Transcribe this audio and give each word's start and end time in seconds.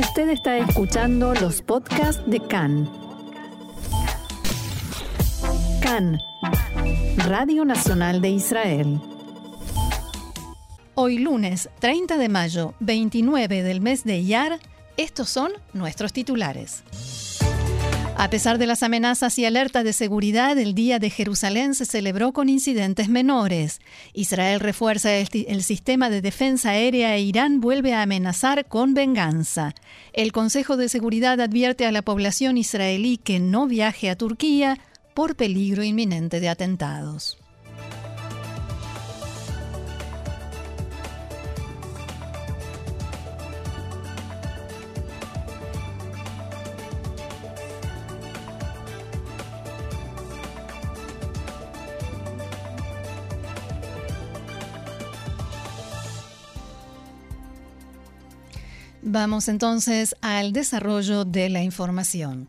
Usted 0.00 0.30
está 0.30 0.56
escuchando 0.56 1.34
los 1.34 1.60
podcasts 1.60 2.22
de 2.26 2.40
CAN. 2.40 2.90
CAN, 5.82 6.18
Radio 7.18 7.66
Nacional 7.66 8.22
de 8.22 8.30
Israel. 8.30 8.98
Hoy 10.94 11.18
lunes 11.18 11.68
30 11.80 12.16
de 12.16 12.30
mayo, 12.30 12.72
29 12.80 13.62
del 13.62 13.82
mes 13.82 14.04
de 14.04 14.16
Iyar, 14.16 14.58
estos 14.96 15.28
son 15.28 15.52
nuestros 15.74 16.14
titulares. 16.14 16.82
A 18.20 18.28
pesar 18.28 18.58
de 18.58 18.66
las 18.66 18.82
amenazas 18.82 19.38
y 19.38 19.46
alertas 19.46 19.82
de 19.82 19.94
seguridad, 19.94 20.58
el 20.58 20.74
Día 20.74 20.98
de 20.98 21.08
Jerusalén 21.08 21.74
se 21.74 21.86
celebró 21.86 22.32
con 22.32 22.50
incidentes 22.50 23.08
menores. 23.08 23.80
Israel 24.12 24.60
refuerza 24.60 25.14
el, 25.14 25.26
el, 25.48 25.62
sistema 25.62 26.10
de 26.10 26.20
defensa 26.20 26.72
aérea 26.72 27.16
e 27.16 27.22
Irán 27.22 27.62
vuelve 27.62 27.94
a 27.94 28.02
amenazar 28.02 28.66
con 28.66 28.92
venganza. 28.92 29.74
El 30.12 30.32
Consejo 30.32 30.76
de 30.76 30.90
Seguridad 30.90 31.40
advierte 31.40 31.86
a 31.86 31.92
la 31.92 32.02
población 32.02 32.58
israelí 32.58 33.16
que 33.16 33.40
no 33.40 33.66
viaje 33.66 34.10
a 34.10 34.16
Turquía 34.16 34.78
por 35.14 35.34
peligro 35.34 35.82
inminente 35.82 36.40
de 36.40 36.50
atentados. 36.50 37.39
Vamos 59.02 59.48
entonces 59.48 60.14
al 60.20 60.52
desarrollo 60.52 61.24
de 61.24 61.48
la 61.48 61.62
información. 61.62 62.48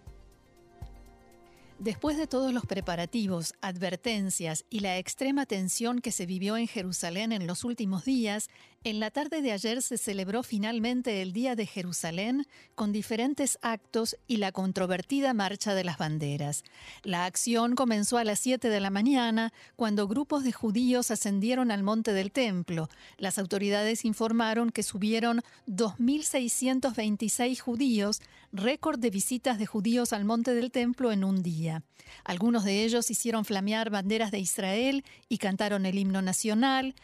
Después 1.81 2.15
de 2.15 2.27
todos 2.27 2.53
los 2.53 2.67
preparativos, 2.67 3.55
advertencias 3.59 4.65
y 4.69 4.81
la 4.81 4.99
extrema 4.99 5.47
tensión 5.47 5.99
que 5.99 6.11
se 6.11 6.27
vivió 6.27 6.55
en 6.55 6.67
Jerusalén 6.67 7.31
en 7.31 7.47
los 7.47 7.63
últimos 7.63 8.05
días, 8.05 8.51
en 8.83 8.99
la 8.99 9.09
tarde 9.09 9.41
de 9.41 9.51
ayer 9.51 9.81
se 9.81 9.97
celebró 9.97 10.43
finalmente 10.43 11.23
el 11.23 11.33
Día 11.33 11.55
de 11.55 11.65
Jerusalén 11.65 12.47
con 12.75 12.91
diferentes 12.91 13.57
actos 13.63 14.15
y 14.27 14.37
la 14.37 14.51
controvertida 14.51 15.33
Marcha 15.33 15.73
de 15.73 15.83
las 15.83 15.97
Banderas. 15.97 16.63
La 17.01 17.25
acción 17.25 17.75
comenzó 17.75 18.17
a 18.17 18.23
las 18.23 18.37
7 18.39 18.69
de 18.69 18.79
la 18.79 18.91
mañana, 18.91 19.51
cuando 19.75 20.07
grupos 20.07 20.43
de 20.43 20.51
judíos 20.51 21.09
ascendieron 21.09 21.71
al 21.71 21.81
monte 21.81 22.13
del 22.13 22.31
templo. 22.31 22.89
Las 23.17 23.39
autoridades 23.39 24.05
informaron 24.05 24.69
que 24.69 24.83
subieron 24.83 25.41
2.626 25.67 27.59
judíos, 27.59 28.21
récord 28.51 28.99
de 28.99 29.09
visitas 29.09 29.57
de 29.59 29.65
judíos 29.65 30.13
al 30.13 30.25
monte 30.25 30.53
del 30.53 30.71
templo 30.71 31.11
en 31.11 31.23
un 31.23 31.41
día. 31.41 31.83
Algunos 32.23 32.63
de 32.63 32.83
ellos 32.83 33.09
hicieron 33.09 33.45
flamear 33.45 33.89
banderas 33.89 34.31
de 34.31 34.39
Israel 34.39 35.03
y 35.29 35.37
cantaron 35.37 35.85
el 35.85 35.97
himno 35.97 36.21
nacional, 36.21 36.95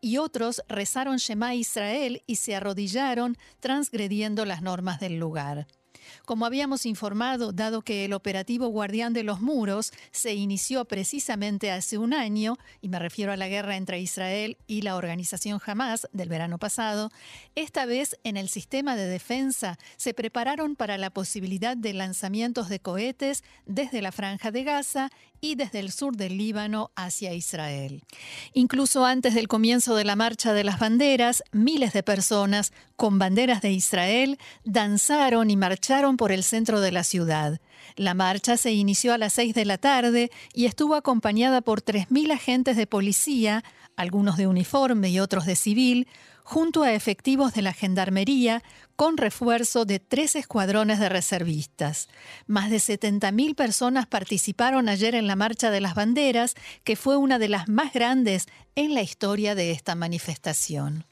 y 0.00 0.18
otros 0.18 0.62
rezaron 0.68 1.16
Shema 1.16 1.54
Israel 1.54 2.22
y 2.26 2.36
se 2.36 2.54
arrodillaron 2.54 3.38
transgrediendo 3.60 4.44
las 4.44 4.60
normas 4.60 5.00
del 5.00 5.18
lugar. 5.18 5.66
Como 6.24 6.46
habíamos 6.46 6.86
informado, 6.86 7.52
dado 7.52 7.82
que 7.82 8.04
el 8.04 8.12
operativo 8.12 8.68
Guardián 8.68 9.12
de 9.12 9.22
los 9.22 9.40
Muros 9.40 9.92
se 10.10 10.34
inició 10.34 10.84
precisamente 10.84 11.70
hace 11.70 11.98
un 11.98 12.14
año, 12.14 12.56
y 12.80 12.88
me 12.88 12.98
refiero 12.98 13.32
a 13.32 13.36
la 13.36 13.48
guerra 13.48 13.76
entre 13.76 14.00
Israel 14.00 14.56
y 14.66 14.82
la 14.82 14.96
organización 14.96 15.60
Hamas 15.64 16.08
del 16.12 16.28
verano 16.28 16.58
pasado, 16.58 17.10
esta 17.54 17.86
vez 17.86 18.16
en 18.24 18.36
el 18.36 18.48
sistema 18.48 18.96
de 18.96 19.06
defensa 19.06 19.78
se 19.96 20.14
prepararon 20.14 20.76
para 20.76 20.98
la 20.98 21.10
posibilidad 21.10 21.76
de 21.76 21.92
lanzamientos 21.92 22.68
de 22.68 22.80
cohetes 22.80 23.44
desde 23.66 24.02
la 24.02 24.12
franja 24.12 24.50
de 24.50 24.64
Gaza 24.64 25.10
y 25.40 25.56
desde 25.56 25.80
el 25.80 25.92
sur 25.92 26.16
del 26.16 26.38
Líbano 26.38 26.90
hacia 26.96 27.34
Israel. 27.34 28.02
Incluso 28.54 29.04
antes 29.04 29.34
del 29.34 29.46
comienzo 29.46 29.94
de 29.94 30.04
la 30.04 30.16
Marcha 30.16 30.54
de 30.54 30.64
las 30.64 30.78
Banderas, 30.78 31.42
miles 31.52 31.92
de 31.92 32.02
personas 32.02 32.72
con 32.96 33.18
banderas 33.18 33.60
de 33.60 33.72
Israel 33.72 34.38
danzaron 34.64 35.50
y 35.50 35.56
marcharon 35.56 35.93
por 36.16 36.32
el 36.32 36.42
centro 36.42 36.80
de 36.80 36.90
la 36.90 37.04
ciudad. 37.04 37.60
La 37.94 38.14
marcha 38.14 38.56
se 38.56 38.72
inició 38.72 39.14
a 39.14 39.18
las 39.18 39.32
6 39.34 39.54
de 39.54 39.64
la 39.64 39.78
tarde 39.78 40.30
y 40.52 40.66
estuvo 40.66 40.96
acompañada 40.96 41.60
por 41.60 41.82
3.000 41.82 42.32
agentes 42.32 42.76
de 42.76 42.88
policía, 42.88 43.62
algunos 43.94 44.36
de 44.36 44.48
uniforme 44.48 45.10
y 45.10 45.20
otros 45.20 45.46
de 45.46 45.54
civil, 45.54 46.08
junto 46.42 46.82
a 46.82 46.92
efectivos 46.92 47.54
de 47.54 47.62
la 47.62 47.72
Gendarmería, 47.72 48.64
con 48.96 49.16
refuerzo 49.16 49.84
de 49.84 50.00
tres 50.00 50.34
escuadrones 50.34 50.98
de 50.98 51.08
reservistas. 51.08 52.08
Más 52.48 52.70
de 52.70 52.78
70.000 52.78 53.54
personas 53.54 54.06
participaron 54.06 54.88
ayer 54.88 55.14
en 55.14 55.28
la 55.28 55.36
Marcha 55.36 55.70
de 55.70 55.80
las 55.80 55.94
Banderas, 55.94 56.54
que 56.82 56.96
fue 56.96 57.16
una 57.16 57.38
de 57.38 57.48
las 57.48 57.68
más 57.68 57.92
grandes 57.92 58.46
en 58.74 58.94
la 58.94 59.02
historia 59.02 59.54
de 59.54 59.70
esta 59.70 59.94
manifestación. 59.94 61.06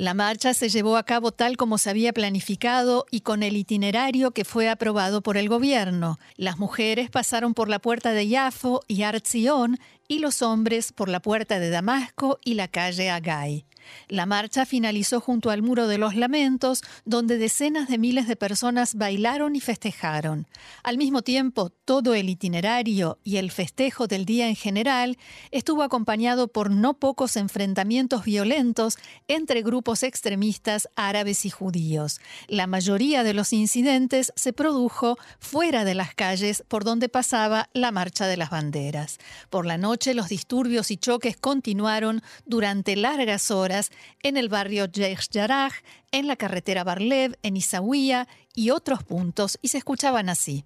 La 0.00 0.14
marcha 0.14 0.54
se 0.54 0.70
llevó 0.70 0.96
a 0.96 1.02
cabo 1.02 1.30
tal 1.30 1.58
como 1.58 1.76
se 1.76 1.90
había 1.90 2.14
planificado 2.14 3.04
y 3.10 3.20
con 3.20 3.42
el 3.42 3.54
itinerario 3.54 4.30
que 4.30 4.46
fue 4.46 4.70
aprobado 4.70 5.20
por 5.20 5.36
el 5.36 5.50
gobierno. 5.50 6.18
Las 6.36 6.58
mujeres 6.58 7.10
pasaron 7.10 7.52
por 7.52 7.68
la 7.68 7.80
puerta 7.80 8.12
de 8.12 8.26
Yafo 8.26 8.80
y 8.88 9.02
Arzion 9.02 9.78
y 10.10 10.18
los 10.18 10.42
hombres 10.42 10.92
por 10.92 11.08
la 11.08 11.22
puerta 11.22 11.60
de 11.60 11.70
Damasco 11.70 12.40
y 12.44 12.54
la 12.54 12.66
calle 12.66 13.10
Agay. 13.10 13.64
La 14.08 14.26
marcha 14.26 14.66
finalizó 14.66 15.20
junto 15.20 15.50
al 15.50 15.62
Muro 15.62 15.86
de 15.86 15.98
los 15.98 16.16
Lamentos, 16.16 16.82
donde 17.04 17.38
decenas 17.38 17.88
de 17.88 17.98
miles 17.98 18.26
de 18.26 18.36
personas 18.36 18.94
bailaron 18.94 19.56
y 19.56 19.60
festejaron. 19.60 20.46
Al 20.82 20.98
mismo 20.98 21.22
tiempo, 21.22 21.70
todo 21.70 22.14
el 22.14 22.28
itinerario 22.28 23.18
y 23.24 23.36
el 23.36 23.50
festejo 23.50 24.06
del 24.06 24.24
día 24.24 24.48
en 24.48 24.56
general 24.56 25.18
estuvo 25.50 25.82
acompañado 25.82 26.48
por 26.48 26.70
no 26.70 26.94
pocos 26.94 27.36
enfrentamientos 27.36 28.24
violentos 28.24 28.98
entre 29.28 29.62
grupos 29.62 30.02
extremistas 30.02 30.88
árabes 30.96 31.44
y 31.44 31.50
judíos. 31.50 32.20
La 32.48 32.66
mayoría 32.66 33.22
de 33.22 33.34
los 33.34 33.52
incidentes 33.52 34.32
se 34.36 34.52
produjo 34.52 35.18
fuera 35.38 35.84
de 35.84 35.94
las 35.94 36.14
calles 36.14 36.64
por 36.68 36.84
donde 36.84 37.08
pasaba 37.08 37.68
la 37.72 37.92
marcha 37.92 38.26
de 38.26 38.36
las 38.36 38.50
banderas. 38.50 39.18
Por 39.50 39.66
la 39.66 39.78
noche 39.78 39.99
los 40.06 40.28
disturbios 40.28 40.90
y 40.90 40.96
choques 40.96 41.36
continuaron 41.36 42.22
durante 42.46 42.96
largas 42.96 43.50
horas 43.50 43.90
en 44.22 44.36
el 44.36 44.48
barrio 44.48 44.86
Yesh 44.86 45.28
Yaraj, 45.30 45.72
en 46.10 46.26
la 46.26 46.36
carretera 46.36 46.84
Barlev, 46.84 47.36
en 47.42 47.56
Isaouia 47.56 48.26
y 48.54 48.70
otros 48.70 49.04
puntos, 49.04 49.58
y 49.62 49.68
se 49.68 49.78
escuchaban 49.78 50.28
así. 50.28 50.64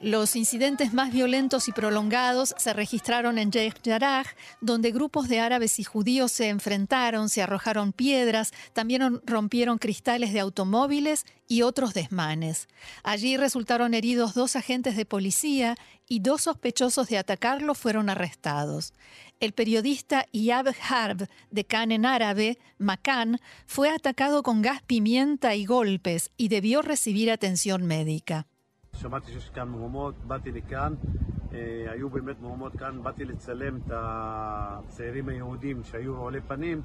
Los 0.00 0.36
incidentes 0.36 0.92
más 0.92 1.12
violentos 1.12 1.66
y 1.66 1.72
prolongados 1.72 2.54
se 2.56 2.72
registraron 2.72 3.36
en 3.36 3.50
Sheikh 3.50 3.80
Jarrah, 3.84 4.26
donde 4.60 4.92
grupos 4.92 5.28
de 5.28 5.40
árabes 5.40 5.80
y 5.80 5.84
judíos 5.84 6.30
se 6.30 6.48
enfrentaron, 6.48 7.28
se 7.28 7.42
arrojaron 7.42 7.92
piedras, 7.92 8.52
también 8.74 9.20
rompieron 9.24 9.78
cristales 9.78 10.32
de 10.32 10.38
automóviles 10.38 11.26
y 11.48 11.62
otros 11.62 11.94
desmanes. 11.94 12.68
Allí 13.02 13.36
resultaron 13.36 13.92
heridos 13.92 14.34
dos 14.34 14.54
agentes 14.54 14.96
de 14.96 15.04
policía 15.04 15.74
y 16.08 16.20
dos 16.20 16.42
sospechosos 16.42 17.08
de 17.08 17.18
atacarlo 17.18 17.74
fueron 17.74 18.08
arrestados. 18.08 18.92
El 19.40 19.52
periodista 19.52 20.26
Yab 20.32 20.74
Harb 20.88 21.28
de 21.50 21.64
Cannes 21.64 21.96
en 21.96 22.06
árabe, 22.06 22.58
Macan, 22.78 23.40
fue 23.66 23.90
atacado 23.90 24.44
con 24.44 24.62
gas 24.62 24.80
pimienta 24.82 25.56
y 25.56 25.64
golpes 25.64 26.30
y 26.36 26.48
debió 26.48 26.82
recibir 26.82 27.32
atención 27.32 27.84
médica. 27.84 28.46
שמעתי 29.03 29.31
שיש 29.31 29.49
כאן 29.49 29.67
מהומות, 29.67 30.15
באתי 30.27 30.51
לכאן, 30.51 30.93
היו 31.87 32.09
באמת 32.09 32.41
מהומות 32.41 32.73
כאן, 32.79 33.03
באתי 33.03 33.25
לצלם 33.25 33.77
את 33.77 33.91
הצעירים 33.91 35.29
היהודים 35.29 35.83
שהיו 35.83 36.13
רעולי 36.13 36.41
פנים, 36.41 36.81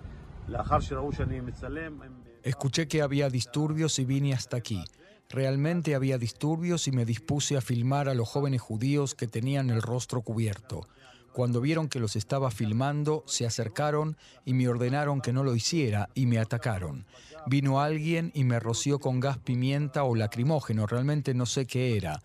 לאחר 0.49 0.81
שראו 0.81 1.13
שאני 1.13 1.41
מצלם. 1.41 1.99
Escuché 2.45 2.89
que 2.89 3.03
había 3.03 3.29
disturbios 3.29 3.99
y 3.99 4.05
vine 4.05 4.33
hasta 4.33 4.57
aquí. 4.57 4.83
Realmente 5.29 5.95
había 5.95 6.19
disturbios 6.19 6.89
y 6.89 6.93
me 6.93 7.05
dispuse 7.05 7.57
a 7.57 7.61
filmar 7.61 8.09
a 8.09 8.15
los 8.15 8.29
jóvenes 8.29 8.61
judíos 8.63 9.15
que 9.15 9.27
tenían 9.27 9.71
el 9.71 9.83
rostro 9.83 10.23
cubierto. 10.23 10.87
Cuando 11.33 11.61
vieron 11.61 11.89
que 11.89 12.01
los 12.01 12.17
estaba 12.17 12.51
filmando, 12.51 13.23
se 13.27 13.45
acercaron 13.45 14.17
y 14.45 14.55
me 14.55 14.69
ordenaron 14.69 15.21
que 15.21 15.33
no 15.33 15.43
lo 15.45 15.55
hiciera 15.55 16.09
y 16.15 16.27
me 16.27 16.39
atacaron. 16.39 17.05
Vino 17.46 17.82
alguien 17.82 18.32
y 18.34 18.44
me 18.46 18.60
roció 18.60 19.00
con 19.00 19.20
gas 19.20 19.38
pimienta 19.38 20.04
o 20.04 20.16
lacrimógeno, 20.16 20.88
realmente 20.88 21.34
no 21.34 21.46
sé 21.46 21.66
qué 21.66 21.98
era. 21.98 22.22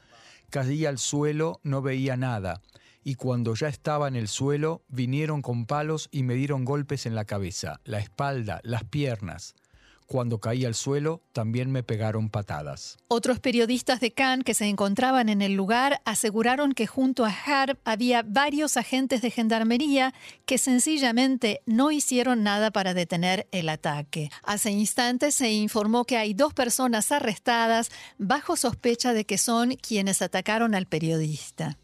Caí 0.50 0.86
al 0.86 0.98
suelo, 0.98 1.60
no 1.62 1.82
veía 1.82 2.16
nada. 2.16 2.62
Y 3.04 3.14
cuando 3.14 3.54
ya 3.54 3.68
estaba 3.68 4.08
en 4.08 4.16
el 4.16 4.28
suelo, 4.28 4.82
vinieron 4.88 5.42
con 5.42 5.66
palos 5.66 6.08
y 6.12 6.22
me 6.22 6.34
dieron 6.34 6.64
golpes 6.64 7.06
en 7.06 7.14
la 7.14 7.24
cabeza, 7.24 7.80
la 7.84 7.98
espalda, 7.98 8.60
las 8.62 8.84
piernas. 8.84 9.54
Cuando 10.08 10.40
caí 10.40 10.64
al 10.64 10.74
suelo, 10.74 11.22
también 11.32 11.70
me 11.70 11.82
pegaron 11.82 12.30
patadas. 12.30 12.96
Otros 13.08 13.40
periodistas 13.40 14.00
de 14.00 14.10
Cannes 14.10 14.44
que 14.44 14.54
se 14.54 14.64
encontraban 14.64 15.28
en 15.28 15.42
el 15.42 15.52
lugar 15.52 16.00
aseguraron 16.06 16.72
que 16.72 16.86
junto 16.86 17.26
a 17.26 17.28
Harb 17.30 17.78
había 17.84 18.22
varios 18.22 18.78
agentes 18.78 19.20
de 19.20 19.30
gendarmería 19.30 20.14
que 20.46 20.56
sencillamente 20.56 21.60
no 21.66 21.90
hicieron 21.90 22.42
nada 22.42 22.70
para 22.70 22.94
detener 22.94 23.46
el 23.52 23.68
ataque. 23.68 24.30
Hace 24.42 24.70
instantes 24.70 25.34
se 25.34 25.52
informó 25.52 26.04
que 26.04 26.16
hay 26.16 26.32
dos 26.32 26.54
personas 26.54 27.12
arrestadas 27.12 27.90
bajo 28.16 28.56
sospecha 28.56 29.12
de 29.12 29.26
que 29.26 29.36
son 29.36 29.76
quienes 29.76 30.22
atacaron 30.22 30.74
al 30.74 30.86
periodista. 30.86 31.76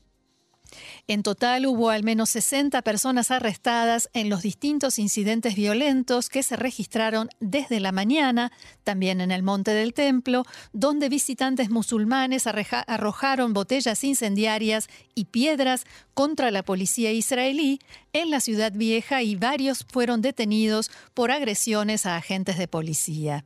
En 1.09 1.23
total 1.23 1.67
hubo 1.67 1.91
al 1.91 2.03
menos 2.03 2.31
60 2.31 2.83
personas 2.83 3.31
arrestadas 3.31 4.09
en 4.13 4.29
los 4.29 4.43
distintos 4.43 4.99
incidentes 4.99 5.55
violentos 5.55 6.29
que 6.29 6.43
se 6.43 6.57
registraron 6.57 7.29
desde 7.41 7.81
la 7.81 7.93
mañana, 7.93 8.53
también 8.85 9.21
en 9.21 9.31
el 9.31 9.43
Monte 9.43 9.73
del 9.73 9.95
Templo, 9.95 10.45
donde 10.73 11.09
visitantes 11.09 11.71
musulmanes 11.71 12.47
arrojaron 12.47 13.53
botellas 13.53 14.05
incendiarias 14.05 14.89
y 15.15 15.27
piedras 15.27 15.85
contra 16.15 16.51
la 16.51 16.63
policía 16.63 17.13
israelí 17.13 17.79
en 18.13 18.31
la 18.31 18.41
ciudad 18.41 18.73
vieja 18.73 19.23
y 19.23 19.37
varios 19.37 19.85
fueron 19.91 20.23
detenidos 20.23 20.91
por 21.15 21.31
agresiones 21.31 22.07
a 22.07 22.17
agentes 22.17 22.59
de 22.59 22.69
policía. 22.69 23.45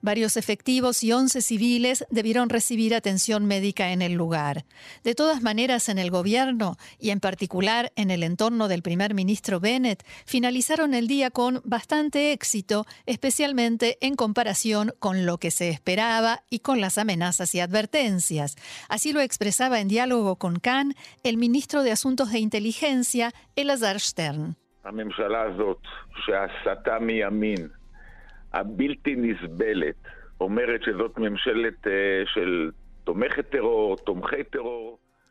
Varios 0.00 0.36
efectivos 0.36 1.02
y 1.04 1.12
11 1.12 1.42
civiles 1.42 2.04
debieron 2.10 2.48
recibir 2.48 2.94
atención 2.94 3.46
médica 3.46 3.92
en 3.92 4.02
el 4.02 4.14
lugar. 4.14 4.64
De 5.04 5.14
todas 5.14 5.42
maneras, 5.42 5.88
en 5.88 5.98
el 5.98 6.10
gobierno 6.10 6.76
y 6.98 7.10
en 7.10 7.20
particular 7.20 7.92
en 7.96 8.10
el 8.10 8.22
entorno 8.22 8.68
del 8.68 8.82
primer 8.82 9.14
ministro 9.14 9.60
Bennett, 9.60 10.04
finalizaron 10.26 10.94
el 10.94 11.06
día 11.06 11.30
con 11.30 11.60
bastante 11.64 12.32
éxito, 12.32 12.86
especialmente 13.06 13.98
en 14.00 14.14
comparación 14.14 14.94
con 14.98 15.26
lo 15.26 15.38
que 15.38 15.50
se 15.50 15.68
esperaba 15.68 16.42
y 16.50 16.60
con 16.60 16.80
las 16.80 16.98
amenazas 16.98 17.54
y 17.54 17.60
advertencias. 17.60 18.56
Así 18.88 19.12
lo 19.12 19.20
expresaba 19.20 19.80
en 19.80 19.88
diálogo 19.88 20.36
con 20.36 20.58
Khan 20.58 20.94
el 21.22 21.36
ministro 21.36 21.82
de 21.82 21.92
Asuntos 21.92 22.32
de 22.32 22.38
Inteligencia, 22.38 23.32
Elazar 23.56 24.00
Stern. 24.00 24.56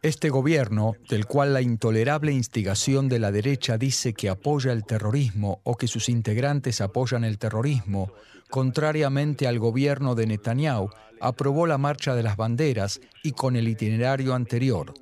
Este 0.03 0.29
gobierno, 0.29 0.93
del 1.09 1.25
cual 1.25 1.53
la 1.53 1.61
intolerable 1.61 2.31
instigación 2.31 3.09
de 3.09 3.19
la 3.19 3.31
derecha 3.31 3.77
dice 3.77 4.13
que 4.13 4.29
apoya 4.29 4.71
el 4.71 4.85
terrorismo 4.85 5.59
o 5.63 5.75
que 5.75 5.87
sus 5.87 6.07
integrantes 6.07 6.81
apoyan 6.81 7.23
el 7.23 7.39
terrorismo, 7.39 8.11
contrariamente 8.49 9.47
al 9.47 9.57
gobierno 9.57 10.13
de 10.13 10.27
Netanyahu, 10.27 10.89
aprobó 11.19 11.65
la 11.65 11.77
marcha 11.79 12.15
de 12.15 12.23
las 12.23 12.37
banderas 12.37 13.01
y 13.23 13.31
con 13.31 13.55
el 13.55 13.67
itinerario 13.67 14.35
anterior, 14.35 14.93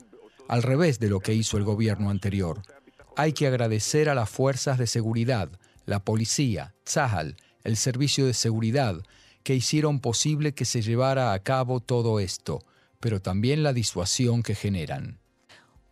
al 0.47 0.63
revés 0.63 0.99
de 0.99 1.09
lo 1.09 1.19
que 1.19 1.33
hizo 1.33 1.57
el 1.57 1.65
gobierno 1.65 2.09
anterior. 2.09 2.61
Hay 3.17 3.33
que 3.33 3.47
agradecer 3.47 4.09
a 4.09 4.15
las 4.15 4.29
fuerzas 4.29 4.77
de 4.77 4.87
seguridad, 4.87 5.49
la 5.85 5.99
policía, 5.99 6.73
Tzahal, 6.83 7.35
el 7.65 7.75
servicio 7.75 8.25
de 8.25 8.33
seguridad, 8.33 8.95
que 9.43 9.55
hicieron 9.55 9.99
posible 9.99 10.53
que 10.53 10.63
se 10.63 10.81
llevara 10.81 11.33
a 11.33 11.39
cabo 11.39 11.81
todo 11.81 12.19
esto, 12.21 12.63
pero 13.01 13.21
también 13.21 13.61
la 13.61 13.73
disuasión 13.73 14.41
que 14.41 14.55
generan. 14.55 15.19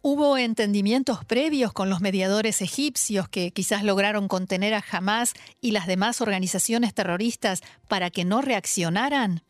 ¿Hubo 0.02 0.38
entendimientos 0.38 1.24
previos 1.24 1.72
con 1.72 1.90
los 1.90 2.02
mediadores 2.02 2.62
egipcios 2.62 3.30
que 3.30 3.52
quizás 3.52 3.84
lograron 3.84 4.28
contener 4.28 4.74
a 4.74 4.84
Hamas 4.92 5.34
y 5.62 5.72
las 5.72 5.88
demás 5.88 6.20
organizaciones 6.20 6.94
terroristas 6.94 7.62
para 7.88 8.10
que 8.10 8.26
no 8.26 8.42
reaccionaran? 8.42 9.44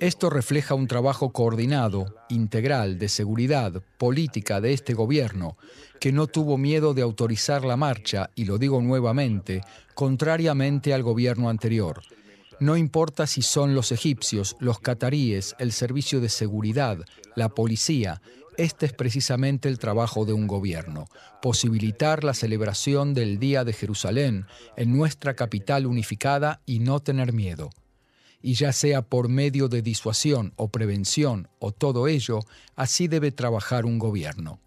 Esto 0.00 0.28
refleja 0.28 0.74
un 0.74 0.86
trabajo 0.86 1.32
coordinado, 1.32 2.14
integral, 2.28 2.98
de 2.98 3.08
seguridad 3.08 3.82
política 3.96 4.60
de 4.60 4.74
este 4.74 4.92
gobierno, 4.92 5.56
que 5.98 6.12
no 6.12 6.26
tuvo 6.26 6.58
miedo 6.58 6.92
de 6.92 7.02
autorizar 7.02 7.64
la 7.64 7.76
marcha, 7.76 8.28
y 8.34 8.44
lo 8.44 8.58
digo 8.58 8.82
nuevamente, 8.82 9.62
contrariamente 9.94 10.92
al 10.92 11.02
gobierno 11.02 11.48
anterior. 11.48 12.02
No 12.60 12.76
importa 12.76 13.26
si 13.26 13.42
son 13.42 13.74
los 13.74 13.90
egipcios, 13.90 14.54
los 14.60 14.78
cataríes, 14.78 15.56
el 15.58 15.72
servicio 15.72 16.20
de 16.20 16.28
seguridad, 16.28 16.98
la 17.34 17.48
policía, 17.48 18.20
este 18.62 18.86
es 18.86 18.92
precisamente 18.92 19.68
el 19.68 19.80
trabajo 19.80 20.24
de 20.24 20.32
un 20.32 20.46
gobierno, 20.46 21.06
posibilitar 21.40 22.22
la 22.22 22.32
celebración 22.32 23.12
del 23.12 23.40
Día 23.40 23.64
de 23.64 23.72
Jerusalén 23.72 24.46
en 24.76 24.96
nuestra 24.96 25.34
capital 25.34 25.84
unificada 25.84 26.60
y 26.64 26.78
no 26.78 27.00
tener 27.00 27.32
miedo. 27.32 27.70
Y 28.40 28.54
ya 28.54 28.72
sea 28.72 29.02
por 29.02 29.28
medio 29.28 29.68
de 29.68 29.82
disuasión 29.82 30.52
o 30.54 30.68
prevención 30.68 31.48
o 31.58 31.72
todo 31.72 32.06
ello, 32.06 32.40
así 32.76 33.08
debe 33.08 33.32
trabajar 33.32 33.84
un 33.84 33.98
gobierno. 33.98 34.60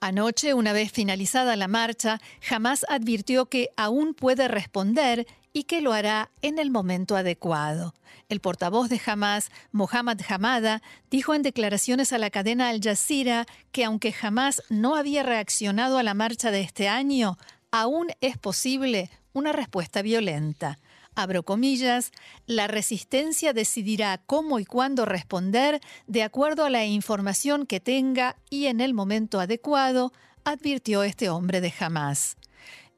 Anoche, 0.00 0.52
una 0.52 0.72
vez 0.72 0.90
finalizada 0.90 1.54
la 1.54 1.68
marcha, 1.68 2.20
jamás 2.40 2.84
advirtió 2.88 3.46
que 3.46 3.70
aún 3.76 4.14
puede 4.14 4.48
responder 4.48 5.28
y 5.52 5.64
que 5.64 5.80
lo 5.80 5.92
hará 5.92 6.30
en 6.40 6.58
el 6.58 6.70
momento 6.70 7.16
adecuado. 7.16 7.94
El 8.28 8.40
portavoz 8.40 8.88
de 8.88 9.00
Hamas, 9.04 9.50
Mohammad 9.70 10.18
Hamada, 10.28 10.82
dijo 11.10 11.34
en 11.34 11.42
declaraciones 11.42 12.12
a 12.12 12.18
la 12.18 12.30
cadena 12.30 12.68
Al 12.68 12.80
Jazeera 12.80 13.46
que 13.70 13.84
aunque 13.84 14.14
Hamas 14.20 14.62
no 14.70 14.96
había 14.96 15.22
reaccionado 15.22 15.98
a 15.98 16.02
la 16.02 16.14
marcha 16.14 16.50
de 16.50 16.60
este 16.62 16.88
año, 16.88 17.36
aún 17.70 18.08
es 18.20 18.38
posible 18.38 19.10
una 19.32 19.52
respuesta 19.52 20.02
violenta. 20.02 20.78
Abro 21.14 21.42
comillas, 21.42 22.10
la 22.46 22.68
resistencia 22.68 23.52
decidirá 23.52 24.18
cómo 24.24 24.58
y 24.58 24.64
cuándo 24.64 25.04
responder 25.04 25.80
de 26.06 26.22
acuerdo 26.22 26.64
a 26.64 26.70
la 26.70 26.86
información 26.86 27.66
que 27.66 27.80
tenga 27.80 28.36
y 28.48 28.66
en 28.66 28.80
el 28.80 28.94
momento 28.94 29.38
adecuado, 29.38 30.12
advirtió 30.44 31.02
este 31.02 31.28
hombre 31.28 31.60
de 31.60 31.72
Hamas. 31.78 32.36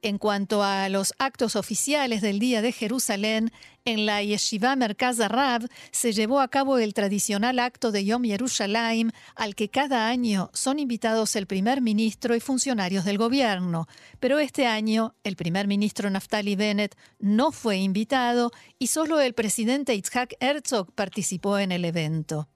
En 0.04 0.18
cuanto 0.18 0.62
a 0.62 0.90
los 0.90 1.14
actos 1.18 1.56
oficiales 1.56 2.20
del 2.20 2.38
Día 2.38 2.60
de 2.60 2.72
Jerusalén, 2.72 3.50
en 3.86 4.04
la 4.04 4.22
Yeshiva 4.22 4.76
Merkaz 4.76 5.18
Arab 5.18 5.66
se 5.92 6.12
llevó 6.12 6.40
a 6.40 6.48
cabo 6.48 6.76
el 6.76 6.92
tradicional 6.92 7.58
acto 7.58 7.90
de 7.90 8.04
Yom 8.04 8.24
Yerushalayim, 8.24 9.12
al 9.34 9.54
que 9.54 9.70
cada 9.70 10.08
año 10.08 10.50
son 10.52 10.78
invitados 10.78 11.36
el 11.36 11.46
primer 11.46 11.80
ministro 11.80 12.36
y 12.36 12.40
funcionarios 12.40 13.06
del 13.06 13.16
gobierno. 13.16 13.86
Pero 14.20 14.38
este 14.40 14.66
año, 14.66 15.14
el 15.24 15.36
primer 15.36 15.66
ministro 15.66 16.10
Naftali 16.10 16.54
Bennett 16.54 16.96
no 17.18 17.50
fue 17.50 17.78
invitado 17.78 18.50
y 18.78 18.88
solo 18.88 19.22
el 19.22 19.32
presidente 19.32 19.94
Itzhak 19.94 20.34
Herzog 20.38 20.92
participó 20.92 21.58
en 21.58 21.72
el 21.72 21.86
evento. 21.86 22.50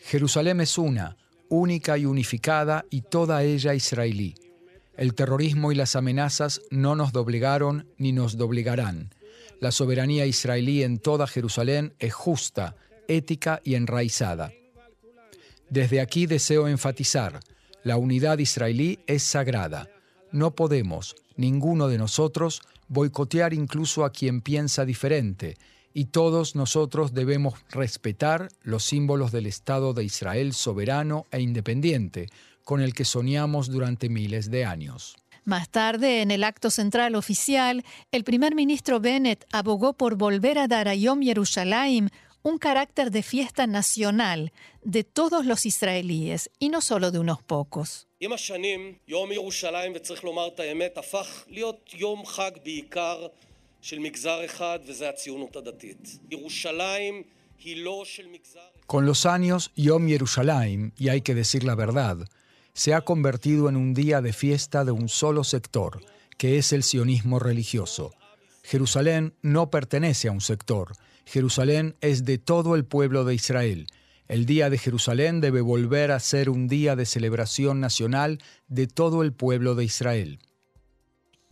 Jerusalén 0.00 0.60
es 0.60 0.78
una, 0.78 1.16
única 1.48 1.98
y 1.98 2.06
unificada 2.06 2.84
y 2.90 3.02
toda 3.02 3.42
ella 3.42 3.74
israelí. 3.74 4.34
El 4.96 5.14
terrorismo 5.14 5.72
y 5.72 5.74
las 5.74 5.96
amenazas 5.96 6.60
no 6.70 6.94
nos 6.94 7.12
doblegaron 7.12 7.86
ni 7.96 8.12
nos 8.12 8.36
doblegarán. 8.36 9.10
La 9.60 9.72
soberanía 9.72 10.26
israelí 10.26 10.82
en 10.82 10.98
toda 10.98 11.26
Jerusalén 11.26 11.94
es 11.98 12.14
justa, 12.14 12.76
ética 13.08 13.60
y 13.64 13.74
enraizada. 13.74 14.52
Desde 15.68 16.00
aquí 16.00 16.26
deseo 16.26 16.68
enfatizar, 16.68 17.40
la 17.82 17.96
unidad 17.96 18.38
israelí 18.38 18.98
es 19.06 19.22
sagrada. 19.22 19.88
No 20.32 20.54
podemos, 20.54 21.16
ninguno 21.36 21.88
de 21.88 21.98
nosotros, 21.98 22.60
boicotear 22.90 23.54
incluso 23.54 24.04
a 24.04 24.10
quien 24.10 24.42
piensa 24.42 24.84
diferente, 24.84 25.56
y 25.94 26.06
todos 26.06 26.54
nosotros 26.54 27.14
debemos 27.14 27.54
respetar 27.70 28.48
los 28.62 28.84
símbolos 28.84 29.32
del 29.32 29.46
Estado 29.46 29.94
de 29.94 30.04
Israel 30.04 30.52
soberano 30.52 31.24
e 31.30 31.40
independiente, 31.40 32.28
con 32.64 32.80
el 32.82 32.92
que 32.92 33.04
soñamos 33.04 33.68
durante 33.68 34.08
miles 34.08 34.50
de 34.50 34.64
años. 34.64 35.16
Más 35.44 35.70
tarde, 35.70 36.20
en 36.20 36.30
el 36.30 36.44
acto 36.44 36.70
central 36.70 37.14
oficial, 37.14 37.84
el 38.12 38.24
primer 38.24 38.54
ministro 38.54 39.00
Bennett 39.00 39.46
abogó 39.52 39.94
por 39.94 40.16
volver 40.16 40.58
a 40.58 40.68
dar 40.68 40.86
a 40.86 40.94
Yom 40.94 41.20
Yerushalayim 41.20 42.08
un 42.42 42.58
carácter 42.58 43.10
de 43.10 43.22
fiesta 43.22 43.66
nacional 43.66 44.52
de 44.82 45.04
todos 45.04 45.44
los 45.44 45.66
israelíes 45.66 46.50
y 46.58 46.70
no 46.70 46.80
solo 46.80 47.10
de 47.10 47.18
unos 47.18 47.42
pocos. 47.42 48.08
Con 58.86 59.06
los 59.06 59.26
años, 59.26 59.70
Yom 59.76 60.06
Yerushalayim, 60.08 60.92
y 60.96 61.08
hay 61.08 61.20
que 61.20 61.34
decir 61.34 61.64
la 61.64 61.74
verdad, 61.74 62.18
se 62.72 62.94
ha 62.94 63.02
convertido 63.02 63.68
en 63.68 63.76
un 63.76 63.94
día 63.94 64.20
de 64.20 64.32
fiesta 64.32 64.84
de 64.84 64.92
un 64.92 65.08
solo 65.08 65.44
sector, 65.44 66.00
que 66.38 66.58
es 66.58 66.72
el 66.72 66.82
sionismo 66.82 67.38
religioso. 67.38 68.12
Jerusalén 68.62 69.34
no 69.42 69.70
pertenece 69.70 70.28
a 70.28 70.32
un 70.32 70.40
sector, 70.40 70.92
Jerusalén 71.30 71.94
es 72.00 72.24
de 72.24 72.38
todo 72.38 72.74
el 72.74 72.84
pueblo 72.84 73.24
de 73.24 73.36
Israel. 73.36 73.86
El 74.26 74.46
Día 74.46 74.68
de 74.68 74.78
Jerusalén 74.78 75.40
debe 75.40 75.60
volver 75.60 76.10
a 76.10 76.18
ser 76.18 76.50
un 76.50 76.66
día 76.66 76.96
de 76.96 77.06
celebración 77.06 77.78
nacional 77.78 78.40
de 78.66 78.88
todo 78.88 79.22
el 79.22 79.32
pueblo 79.32 79.76
de 79.76 79.84
Israel. 79.84 80.40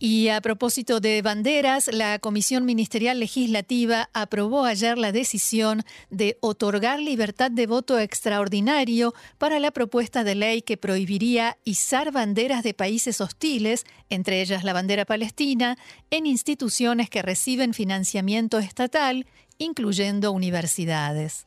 Y 0.01 0.29
a 0.29 0.41
propósito 0.41 1.01
de 1.01 1.23
banderas, 1.23 1.91
la 1.93 2.21
Comisión 2.21 2.65
Ministerial 2.65 3.19
Legislativa 3.19 4.11
aprobó 4.13 4.65
ayer 4.65 4.97
la 4.97 5.11
decisión 5.11 5.83
de 6.09 6.39
otorgar 6.41 7.01
libertad 7.01 7.51
de 7.51 7.67
voto 7.67 7.99
extraordinario 7.99 9.13
para 9.39 9.59
la 9.59 9.73
propuesta 9.73 10.23
de 10.23 10.37
ley 10.37 10.63
que 10.63 10.77
prohibiría 10.77 11.59
izar 11.65 12.13
banderas 12.13 12.63
de 12.63 12.75
países 12.75 13.21
hostiles, 13.21 13.87
entre 14.09 14.41
ellas 14.41 14.63
la 14.63 14.73
bandera 14.73 15.05
palestina, 15.05 15.77
en 16.11 16.27
instituciones 16.27 17.11
que 17.11 17.23
reciben 17.23 17.75
financiamiento 17.75 18.61
estatal, 18.61 19.27
incluyendo 19.59 20.33
universidades. 20.33 21.47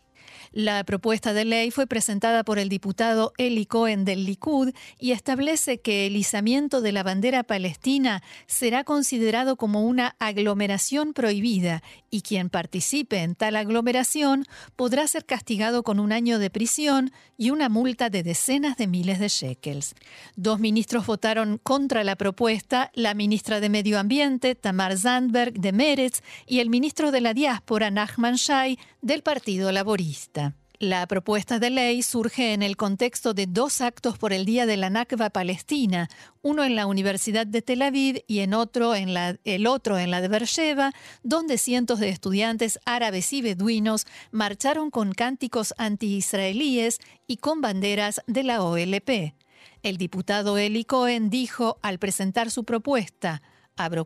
La 0.52 0.84
propuesta 0.84 1.34
de 1.34 1.46
ley 1.46 1.72
fue 1.72 1.88
presentada 1.88 2.44
por 2.44 2.60
el 2.60 2.68
diputado 2.68 3.32
Eli 3.38 3.66
Cohen 3.66 4.04
del 4.04 4.26
Likud 4.26 4.74
y 5.00 5.12
establece 5.12 5.80
que 5.80 6.06
el 6.08 6.18
izamiento 6.18 6.82
de 6.82 6.92
la 6.92 7.04
bandera 7.04 7.44
palestina 7.44 8.22
será 8.48 8.84
considerado 8.84 9.56
como 9.56 9.86
una 9.86 10.16
aglomeración 10.20 11.14
prohibida 11.14 11.82
y 12.12 12.22
quien 12.22 12.50
participe 12.50 13.24
en 13.24 13.34
tal 13.34 13.56
aglomeración 13.56 14.46
podrá 14.76 15.08
ser 15.08 15.26
castigado 15.26 15.82
con 15.82 16.00
un 16.00 16.12
año 16.12 16.38
de 16.38 16.50
prisión 16.50 17.12
y 17.38 17.50
una 17.50 17.70
multa 17.70 18.10
de 18.10 18.22
decenas 18.22 18.78
de 18.78 18.86
miles 18.86 19.20
de 19.20 19.30
shekels. 19.30 19.96
Dos 20.36 20.60
ministros 20.60 21.08
votaron 21.08 21.58
contra 21.58 22.04
la 22.04 22.18
propuesta, 22.18 22.92
la 22.94 23.14
ministra 23.14 23.60
de 23.60 23.70
Medio 23.70 23.98
Ambiente, 23.98 24.54
Tamar 24.54 24.98
Zandberg, 24.98 25.54
de 25.54 25.72
Meretz, 25.72 26.22
y 26.46 26.60
el 26.60 26.70
ministro 26.70 27.12
de 27.12 27.22
la 27.22 27.34
Diáspora, 27.34 27.90
Nachman 27.90 28.36
Shai, 28.36 28.78
del 29.02 29.24
Partido 29.24 29.72
Laborista. 29.72 30.54
La 30.82 31.06
propuesta 31.06 31.60
de 31.60 31.70
ley 31.70 32.02
surge 32.02 32.54
en 32.54 32.64
el 32.64 32.76
contexto 32.76 33.36
de 33.36 33.46
dos 33.46 33.82
actos 33.82 34.18
por 34.18 34.34
el 34.34 34.46
Día 34.46 34.66
de 34.66 34.78
la 34.78 34.90
Nakba 34.90 35.30
Palestina, 35.30 36.10
uno 36.42 36.64
en 36.64 36.76
la 36.76 36.88
Universidad 36.88 37.46
de 37.46 37.62
Tel 37.62 37.84
Aviv 37.84 38.24
y 38.26 38.40
en 38.40 38.56
otro 38.56 38.96
en 38.96 39.10
el 39.44 39.68
otro 39.68 40.00
en 40.00 40.10
la 40.10 40.22
de 40.22 40.28
Beersheba, 40.28 40.92
donde 41.22 41.60
cientos 41.60 42.00
de 42.00 42.10
estudiantes 42.10 42.80
árabes 42.84 43.32
y 43.32 43.44
beduinos 43.44 44.08
marcharon 44.32 44.90
con 44.90 45.14
cánticos 45.14 45.76
anti-israelíes 45.78 46.98
y 47.28 47.38
con 47.38 47.62
banderas 47.62 48.24
de 48.26 48.42
la 48.42 48.64
OLP. 48.64 49.36
El 49.84 49.98
diputado 49.98 50.58
Eli 50.58 50.84
Cohen 50.84 51.30
dijo 51.30 51.78
al 51.84 52.00
presentar 52.00 52.50
su 52.50 52.64
propuesta, 52.64 53.44
abro 53.76 54.06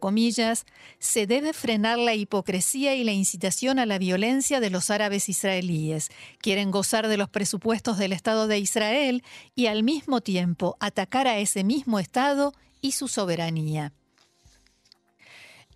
se 1.00 1.27
debe 1.27 1.53
frenar 1.53 1.98
la 1.98 2.13
hipocresía 2.13 2.95
y 2.95 3.03
la 3.03 3.12
incitación 3.12 3.79
a 3.79 3.86
la 3.86 3.98
violencia 3.98 4.60
de 4.60 4.69
los 4.69 4.89
árabes 4.89 5.29
israelíes. 5.29 6.10
Quieren 6.39 6.72
gozar 6.72 7.07
de 7.07 7.17
los 7.17 7.29
presupuestos 7.29 7.98
del 7.98 8.13
Estado 8.13 8.48
de 8.48 8.60
Israel 8.60 9.24
y 9.55 9.67
al 9.67 9.84
mismo 9.84 10.22
tiempo 10.22 10.77
atacar 10.79 11.27
a 11.27 11.39
ese 11.39 11.63
mismo 11.63 12.00
Estado 12.00 12.53
y 12.81 12.91
su 12.91 13.07
soberanía. 13.07 13.93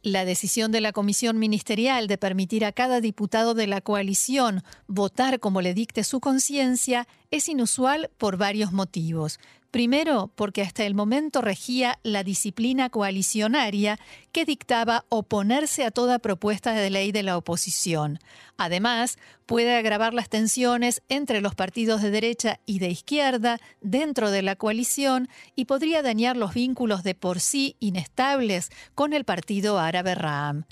La 0.02 0.24
decisión 0.24 0.72
de 0.72 0.80
la 0.80 0.94
Comisión 0.94 1.40
Ministerial 1.40 2.08
de 2.08 2.18
permitir 2.18 2.64
a 2.64 2.72
cada 2.72 3.02
diputado 3.02 3.54
de 3.54 3.68
la 3.68 3.82
coalición 3.82 4.64
votar 4.88 5.42
como 5.42 5.62
le 5.62 5.74
dicte 5.74 6.06
su 6.06 6.22
conciencia 6.22 7.06
es 7.32 7.50
inusual 7.50 8.10
por 8.18 8.38
varios 8.38 8.72
motivos. 8.72 9.40
Primero, 9.72 10.32
porque 10.36 10.64
hasta 10.64 10.84
el 10.86 10.96
momento 10.96 11.42
regía 11.42 12.00
la 12.02 12.24
disciplina 12.24 12.90
coalicionaria 12.90 14.00
que 14.32 14.44
dictaba 14.44 15.06
oponerse 15.10 15.86
a 15.86 15.92
toda 15.92 16.18
propuesta 16.18 16.74
de 16.74 16.90
ley 16.90 17.12
de 17.12 17.22
la 17.22 17.38
oposición. 17.38 18.20
Además, 18.58 19.20
puede 19.50 19.76
agravar 19.76 20.14
las 20.14 20.30
tensiones 20.30 21.02
entre 21.10 21.42
los 21.42 21.56
partidos 21.56 22.04
de 22.04 22.12
derecha 22.12 22.60
y 22.68 22.78
de 22.78 22.90
izquierda 22.90 23.60
dentro 23.82 24.30
de 24.30 24.44
la 24.44 24.56
coalición 24.56 25.28
y 25.56 25.66
podría 25.66 26.04
dañar 26.04 26.38
los 26.38 26.54
vínculos 26.54 27.02
de 27.02 27.16
por 27.16 27.40
sí 27.40 27.76
inestables 27.80 28.70
con 28.94 29.12
el 29.12 29.26
partido 29.26 29.80
árabe 29.80 30.14
Ram. 30.14 30.66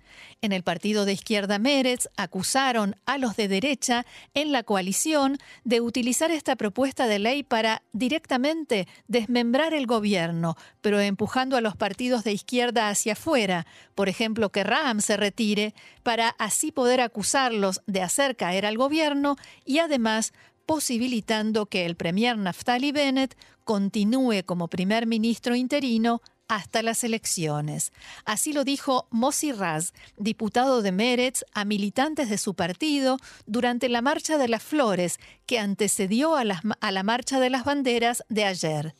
En 0.43 0.51
el 0.51 0.61
partido 0.61 1.05
de 1.05 1.13
izquierda 1.13 1.57
Meretz 1.57 2.07
acusaron 2.17 2.95
a 3.07 3.17
los 3.17 3.35
de 3.35 3.47
derecha 3.47 4.05
en 4.35 4.51
la 4.51 4.61
coalición 4.61 5.39
de 5.63 5.81
utilizar 5.81 6.29
esta 6.29 6.55
propuesta 6.55 7.07
de 7.07 7.17
ley 7.17 7.41
para 7.41 7.81
directamente 7.93 8.87
desmembrar 9.07 9.73
el 9.73 9.87
gobierno, 9.87 10.55
pero 10.81 10.99
empujando 10.99 11.57
a 11.57 11.61
los 11.61 11.75
partidos 11.75 12.23
de 12.23 12.33
izquierda 12.33 12.89
hacia 12.89 13.13
afuera, 13.13 13.65
por 13.95 14.09
ejemplo, 14.09 14.51
que 14.51 14.63
Ram 14.63 15.01
se 15.01 15.17
retire, 15.17 15.73
para 16.03 16.29
así 16.37 16.71
poder 16.71 17.01
acusarlos 17.01 17.81
de 17.87 18.03
hacer 18.03 18.35
caer 18.35 18.66
al 18.67 18.77
gobierno 18.77 19.35
y 19.65 19.79
además 19.79 20.33
posibilitando 20.67 21.65
que 21.65 21.85
el 21.85 21.95
premier 21.95 22.37
Naftali 22.37 22.91
Bennett 22.91 23.35
continúe 23.63 24.43
como 24.45 24.67
primer 24.67 25.07
ministro 25.07 25.55
interino 25.55 26.21
hasta 26.47 26.81
las 26.81 27.03
elecciones. 27.03 27.91
Así 28.25 28.53
lo 28.53 28.63
dijo 28.63 29.07
Mossi 29.09 29.51
Raz, 29.51 29.93
diputado 30.17 30.81
de 30.81 30.91
Meretz, 30.91 31.43
a 31.53 31.65
militantes 31.65 32.29
de 32.29 32.37
su 32.37 32.53
partido 32.53 33.17
durante 33.45 33.89
la 33.89 34.01
Marcha 34.01 34.37
de 34.37 34.47
las 34.47 34.63
Flores, 34.63 35.19
que 35.45 35.59
antecedió 35.59 36.35
a 36.35 36.43
la, 36.43 37.03
Marcha 37.03 37.39
de 37.39 37.49
las 37.49 37.65
Banderas 37.65 38.23
de 38.29 38.45
ayer. 38.45 38.95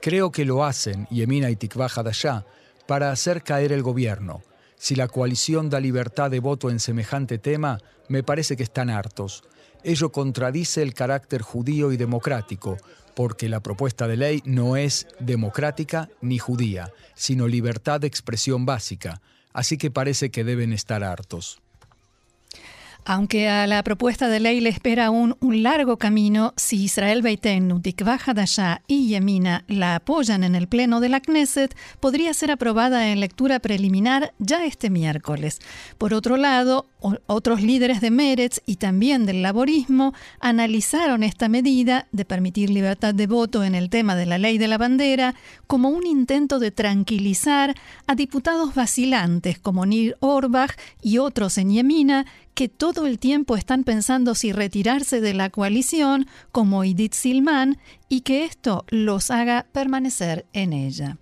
Creo 0.00 0.30
que 0.30 0.44
lo 0.44 0.64
hacen, 0.64 1.06
Yemina 1.10 1.50
y 1.50 1.56
Tikva 1.56 1.86
allá 1.86 2.44
para 2.86 3.10
hacer 3.10 3.42
caer 3.42 3.72
el 3.72 3.82
gobierno. 3.82 4.42
Si 4.76 4.94
la 4.94 5.08
coalición 5.08 5.70
da 5.70 5.80
libertad 5.80 6.30
de 6.30 6.40
voto 6.40 6.70
en 6.70 6.80
semejante 6.80 7.38
tema, 7.38 7.78
me 8.08 8.22
parece 8.22 8.56
que 8.56 8.62
están 8.62 8.90
hartos. 8.90 9.44
Ello 9.82 10.12
contradice 10.12 10.82
el 10.82 10.94
carácter 10.94 11.42
judío 11.42 11.92
y 11.92 11.96
democrático, 11.96 12.76
porque 13.14 13.48
la 13.48 13.60
propuesta 13.60 14.08
de 14.08 14.16
ley 14.16 14.42
no 14.44 14.76
es 14.76 15.06
democrática 15.20 16.08
ni 16.20 16.38
judía, 16.38 16.92
sino 17.14 17.48
libertad 17.48 18.00
de 18.00 18.06
expresión 18.06 18.66
básica, 18.66 19.20
así 19.52 19.78
que 19.78 19.90
parece 19.90 20.30
que 20.30 20.44
deben 20.44 20.72
estar 20.72 21.04
hartos. 21.04 21.60
Aunque 23.06 23.50
a 23.50 23.66
la 23.66 23.82
propuesta 23.82 24.28
de 24.28 24.40
ley 24.40 24.60
le 24.60 24.70
espera 24.70 25.06
aún 25.06 25.36
un 25.40 25.62
largo 25.62 25.98
camino, 25.98 26.54
si 26.56 26.84
Israel 26.84 27.20
Beitenu, 27.20 27.80
Tikva 27.80 28.18
Hadashah 28.24 28.80
y 28.86 29.08
Yemina 29.08 29.64
la 29.68 29.96
apoyan 29.96 30.42
en 30.42 30.54
el 30.54 30.68
Pleno 30.68 31.00
de 31.00 31.10
la 31.10 31.20
Knesset, 31.20 31.76
podría 32.00 32.32
ser 32.32 32.50
aprobada 32.50 33.10
en 33.10 33.20
lectura 33.20 33.58
preliminar 33.58 34.32
ya 34.38 34.64
este 34.64 34.88
miércoles. 34.88 35.60
Por 35.98 36.14
otro 36.14 36.38
lado, 36.38 36.86
otros 37.26 37.60
líderes 37.60 38.00
de 38.00 38.10
Meretz 38.10 38.60
y 38.64 38.76
también 38.76 39.26
del 39.26 39.42
laborismo 39.42 40.14
analizaron 40.40 41.22
esta 41.22 41.50
medida 41.50 42.08
de 42.12 42.24
permitir 42.24 42.70
libertad 42.70 43.14
de 43.14 43.26
voto 43.26 43.64
en 43.64 43.74
el 43.74 43.90
tema 43.90 44.16
de 44.16 44.24
la 44.24 44.38
ley 44.38 44.56
de 44.56 44.68
la 44.68 44.78
bandera 44.78 45.34
como 45.66 45.90
un 45.90 46.06
intento 46.06 46.58
de 46.58 46.70
tranquilizar 46.70 47.74
a 48.06 48.14
diputados 48.14 48.74
vacilantes 48.74 49.58
como 49.58 49.84
Nir 49.84 50.16
Orbach 50.20 50.72
y 51.02 51.18
otros 51.18 51.58
en 51.58 51.70
Yemina 51.70 52.24
que 52.54 52.68
todo 52.68 53.06
el 53.06 53.18
tiempo 53.18 53.56
están 53.56 53.84
pensando 53.84 54.34
si 54.34 54.52
retirarse 54.52 55.20
de 55.20 55.34
la 55.34 55.50
coalición, 55.50 56.26
como 56.52 56.84
Edith 56.84 57.14
Silman, 57.14 57.78
y 58.08 58.20
que 58.20 58.44
esto 58.44 58.84
los 58.88 59.30
haga 59.30 59.66
permanecer 59.72 60.46
en 60.52 60.72
ella. 60.72 61.18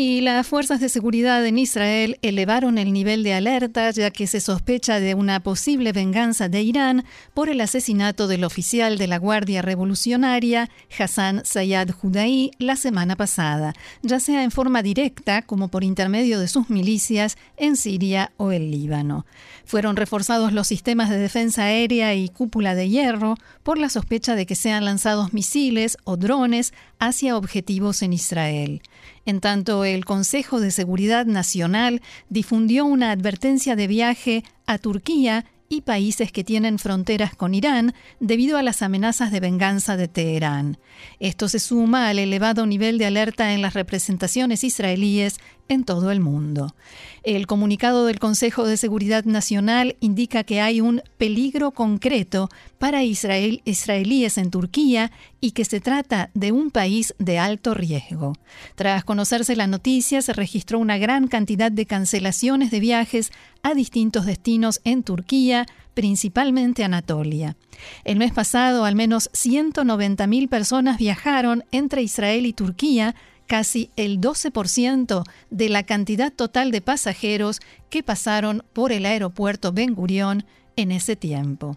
Y 0.00 0.20
las 0.20 0.46
fuerzas 0.46 0.78
de 0.78 0.90
seguridad 0.90 1.44
en 1.44 1.58
Israel 1.58 2.20
elevaron 2.22 2.78
el 2.78 2.92
nivel 2.92 3.24
de 3.24 3.34
alerta 3.34 3.90
ya 3.90 4.12
que 4.12 4.28
se 4.28 4.38
sospecha 4.38 5.00
de 5.00 5.14
una 5.14 5.40
posible 5.40 5.90
venganza 5.90 6.48
de 6.48 6.62
Irán 6.62 7.04
por 7.34 7.48
el 7.48 7.60
asesinato 7.60 8.28
del 8.28 8.44
oficial 8.44 8.96
de 8.96 9.08
la 9.08 9.18
Guardia 9.18 9.60
Revolucionaria 9.60 10.70
Hassan 10.96 11.42
Sayad 11.44 11.90
Judaí 11.90 12.52
la 12.60 12.76
semana 12.76 13.16
pasada, 13.16 13.74
ya 14.02 14.20
sea 14.20 14.44
en 14.44 14.52
forma 14.52 14.84
directa 14.84 15.42
como 15.42 15.66
por 15.66 15.82
intermedio 15.82 16.38
de 16.38 16.46
sus 16.46 16.70
milicias 16.70 17.36
en 17.56 17.74
Siria 17.74 18.30
o 18.36 18.52
el 18.52 18.70
Líbano. 18.70 19.26
Fueron 19.64 19.96
reforzados 19.96 20.52
los 20.52 20.68
sistemas 20.68 21.10
de 21.10 21.18
defensa 21.18 21.64
aérea 21.64 22.14
y 22.14 22.28
cúpula 22.28 22.76
de 22.76 22.88
hierro 22.88 23.34
por 23.64 23.78
la 23.78 23.88
sospecha 23.88 24.36
de 24.36 24.46
que 24.46 24.54
sean 24.54 24.84
lanzados 24.84 25.32
misiles 25.34 25.96
o 26.04 26.16
drones 26.16 26.72
hacia 27.00 27.36
objetivos 27.36 28.02
en 28.02 28.12
Israel. 28.12 28.80
En 29.26 29.40
tanto, 29.40 29.84
el 29.84 30.04
Consejo 30.04 30.60
de 30.60 30.70
Seguridad 30.70 31.26
Nacional 31.26 32.02
difundió 32.28 32.84
una 32.84 33.10
advertencia 33.10 33.76
de 33.76 33.86
viaje 33.86 34.44
a 34.66 34.78
Turquía 34.78 35.44
y 35.68 35.82
países 35.82 36.32
que 36.32 36.44
tienen 36.44 36.78
fronteras 36.78 37.34
con 37.34 37.54
Irán 37.54 37.94
debido 38.20 38.56
a 38.56 38.62
las 38.62 38.82
amenazas 38.82 39.30
de 39.30 39.40
venganza 39.40 39.96
de 39.96 40.08
Teherán. 40.08 40.78
Esto 41.20 41.48
se 41.48 41.58
suma 41.58 42.08
al 42.08 42.18
elevado 42.18 42.66
nivel 42.66 42.98
de 42.98 43.06
alerta 43.06 43.52
en 43.52 43.62
las 43.62 43.74
representaciones 43.74 44.64
israelíes 44.64 45.38
en 45.68 45.84
todo 45.84 46.10
el 46.10 46.20
mundo. 46.20 46.74
El 47.22 47.46
comunicado 47.46 48.06
del 48.06 48.18
Consejo 48.18 48.66
de 48.66 48.76
Seguridad 48.76 49.24
Nacional 49.24 49.96
indica 50.00 50.44
que 50.44 50.60
hay 50.60 50.80
un 50.80 51.02
peligro 51.18 51.72
concreto 51.72 52.48
para 52.78 53.02
Israel, 53.04 53.60
israelíes 53.64 54.38
en 54.38 54.50
Turquía 54.50 55.10
y 55.40 55.50
que 55.50 55.64
se 55.64 55.80
trata 55.80 56.30
de 56.34 56.52
un 56.52 56.70
país 56.70 57.14
de 57.18 57.38
alto 57.38 57.74
riesgo. 57.74 58.34
Tras 58.76 59.04
conocerse 59.04 59.56
la 59.56 59.66
noticia, 59.66 60.22
se 60.22 60.32
registró 60.32 60.78
una 60.78 60.98
gran 60.98 61.28
cantidad 61.28 61.70
de 61.70 61.86
cancelaciones 61.86 62.70
de 62.70 62.80
viajes 62.80 63.30
a 63.62 63.74
distintos 63.74 64.26
destinos 64.26 64.80
en 64.84 65.02
Turquía, 65.02 65.66
principalmente 65.94 66.84
Anatolia. 66.84 67.56
El 68.04 68.18
mes 68.18 68.32
pasado, 68.32 68.84
al 68.84 68.94
menos 68.94 69.30
190.000 69.32 70.48
personas 70.48 70.98
viajaron 70.98 71.64
entre 71.72 72.02
Israel 72.02 72.46
y 72.46 72.52
Turquía, 72.52 73.14
casi 73.48 73.90
el 73.96 74.20
12% 74.20 75.24
de 75.50 75.68
la 75.68 75.82
cantidad 75.82 76.32
total 76.32 76.70
de 76.70 76.80
pasajeros 76.80 77.60
que 77.90 78.04
pasaron 78.04 78.62
por 78.72 78.92
el 78.92 79.06
aeropuerto 79.06 79.72
Ben 79.72 79.94
Gurión 79.94 80.44
en 80.76 80.92
ese 80.92 81.16
tiempo. 81.16 81.76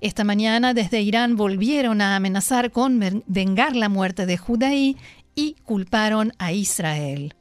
Esta 0.00 0.24
mañana 0.24 0.72
desde 0.72 1.02
Irán 1.02 1.36
volvieron 1.36 2.00
a 2.00 2.16
amenazar 2.16 2.70
con 2.70 3.22
vengar 3.26 3.76
la 3.76 3.90
muerte 3.90 4.24
de 4.24 4.38
Judaí 4.38 4.96
y 5.34 5.56
culparon 5.64 6.32
a 6.38 6.52
Israel. 6.52 7.34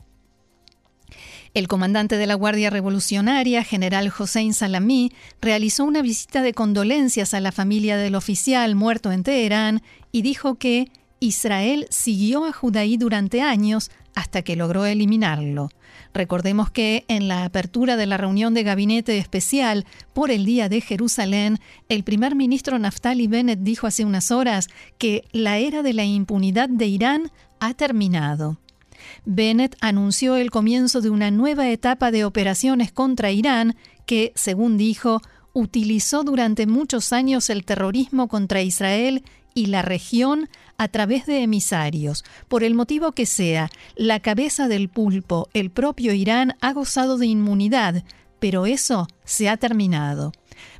El 1.54 1.68
comandante 1.68 2.18
de 2.18 2.28
la 2.28 2.36
Guardia 2.36 2.70
Revolucionaria, 2.70 3.64
general 3.64 4.12
Hossein 4.18 4.54
Salami, 4.54 5.12
realizó 5.42 5.84
una 5.84 6.02
visita 6.02 6.42
de 6.42 6.54
condolencias 6.54 7.34
a 7.34 7.40
la 7.40 7.52
familia 7.52 7.98
del 7.98 8.16
oficial 8.16 8.76
muerto 8.76 9.12
en 9.12 9.24
Teherán 9.24 9.82
y 10.12 10.22
dijo 10.22 10.56
que 10.56 10.92
Israel 11.20 11.88
siguió 11.90 12.46
a 12.46 12.52
Judaí 12.52 12.98
durante 12.98 13.42
años 13.42 13.92
hasta 14.16 14.42
que 14.42 14.56
logró 14.56 14.86
eliminarlo. 14.86 15.70
Recordemos 16.14 16.72
que 16.72 17.06
en 17.08 17.28
la 17.28 17.46
apertura 17.46 17.96
de 17.96 18.06
la 18.06 18.18
reunión 18.18 18.54
de 18.54 18.64
gabinete 18.64 19.18
especial 19.18 19.86
por 20.14 20.32
el 20.32 20.46
Día 20.46 20.70
de 20.70 20.82
Jerusalén, 20.82 21.60
el 21.88 22.04
primer 22.04 22.36
ministro 22.36 22.80
Naftali 22.80 23.28
Bennett 23.28 23.60
dijo 23.60 23.88
hace 23.88 24.06
unas 24.06 24.32
horas 24.32 24.68
que 24.98 25.24
la 25.32 25.58
era 25.58 25.84
de 25.84 25.94
la 25.94 26.06
impunidad 26.06 26.70
de 26.70 26.88
Irán 26.88 27.32
ha 27.60 27.74
terminado. 27.74 28.58
Bennett 29.26 29.78
anunció 29.82 30.36
el 30.36 30.52
comienzo 30.52 31.02
de 31.02 31.10
una 31.10 31.32
nueva 31.32 31.70
etapa 31.70 32.12
de 32.12 32.26
operaciones 32.26 32.92
contra 32.92 33.32
Irán 33.32 33.76
que, 34.06 34.34
según 34.36 34.78
dijo, 34.78 35.22
utilizó 35.53 36.24
durante 36.24 36.68
muchos 36.68 37.13
años 37.13 37.50
el 37.50 37.65
terrorismo 37.65 38.27
contra 38.27 38.62
Israel 38.62 39.24
y 39.53 39.68
la 39.68 39.82
región 39.82 40.50
a 40.77 40.88
través 40.88 41.25
de 41.25 41.44
emisarios. 41.44 42.24
Por 42.48 42.63
el 42.63 42.74
motivo 42.74 43.12
que 43.12 43.25
sea, 43.25 43.70
la 43.96 44.20
cabeza 44.20 44.68
del 44.68 44.89
pulpo, 44.89 45.50
el 45.53 45.72
propio 45.72 46.13
Irán, 46.13 46.56
ha 46.62 46.74
gozado 46.74 47.18
de 47.18 47.27
inmunidad, 47.27 48.03
pero 48.39 48.65
eso 48.65 49.08
se 49.25 49.50
ha 49.50 49.58
terminado. 49.58 50.32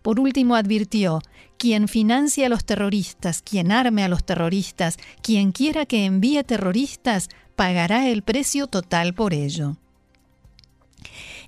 Por 0.02 0.20
último, 0.20 0.56
advirtió, 0.56 1.22
quien 1.58 1.88
financie 1.88 2.46
a 2.46 2.50
los 2.50 2.64
terroristas, 2.64 3.42
quien 3.42 3.72
arme 3.72 4.04
a 4.04 4.10
los 4.10 4.24
terroristas, 4.24 4.98
quien 5.22 5.52
quiera 5.52 5.86
que 5.86 6.06
envíe 6.06 6.42
terroristas, 6.44 7.28
pagará 7.58 8.08
el 8.08 8.24
precio 8.24 8.68
total 8.68 9.14
por 9.14 9.34
ello. 9.34 9.76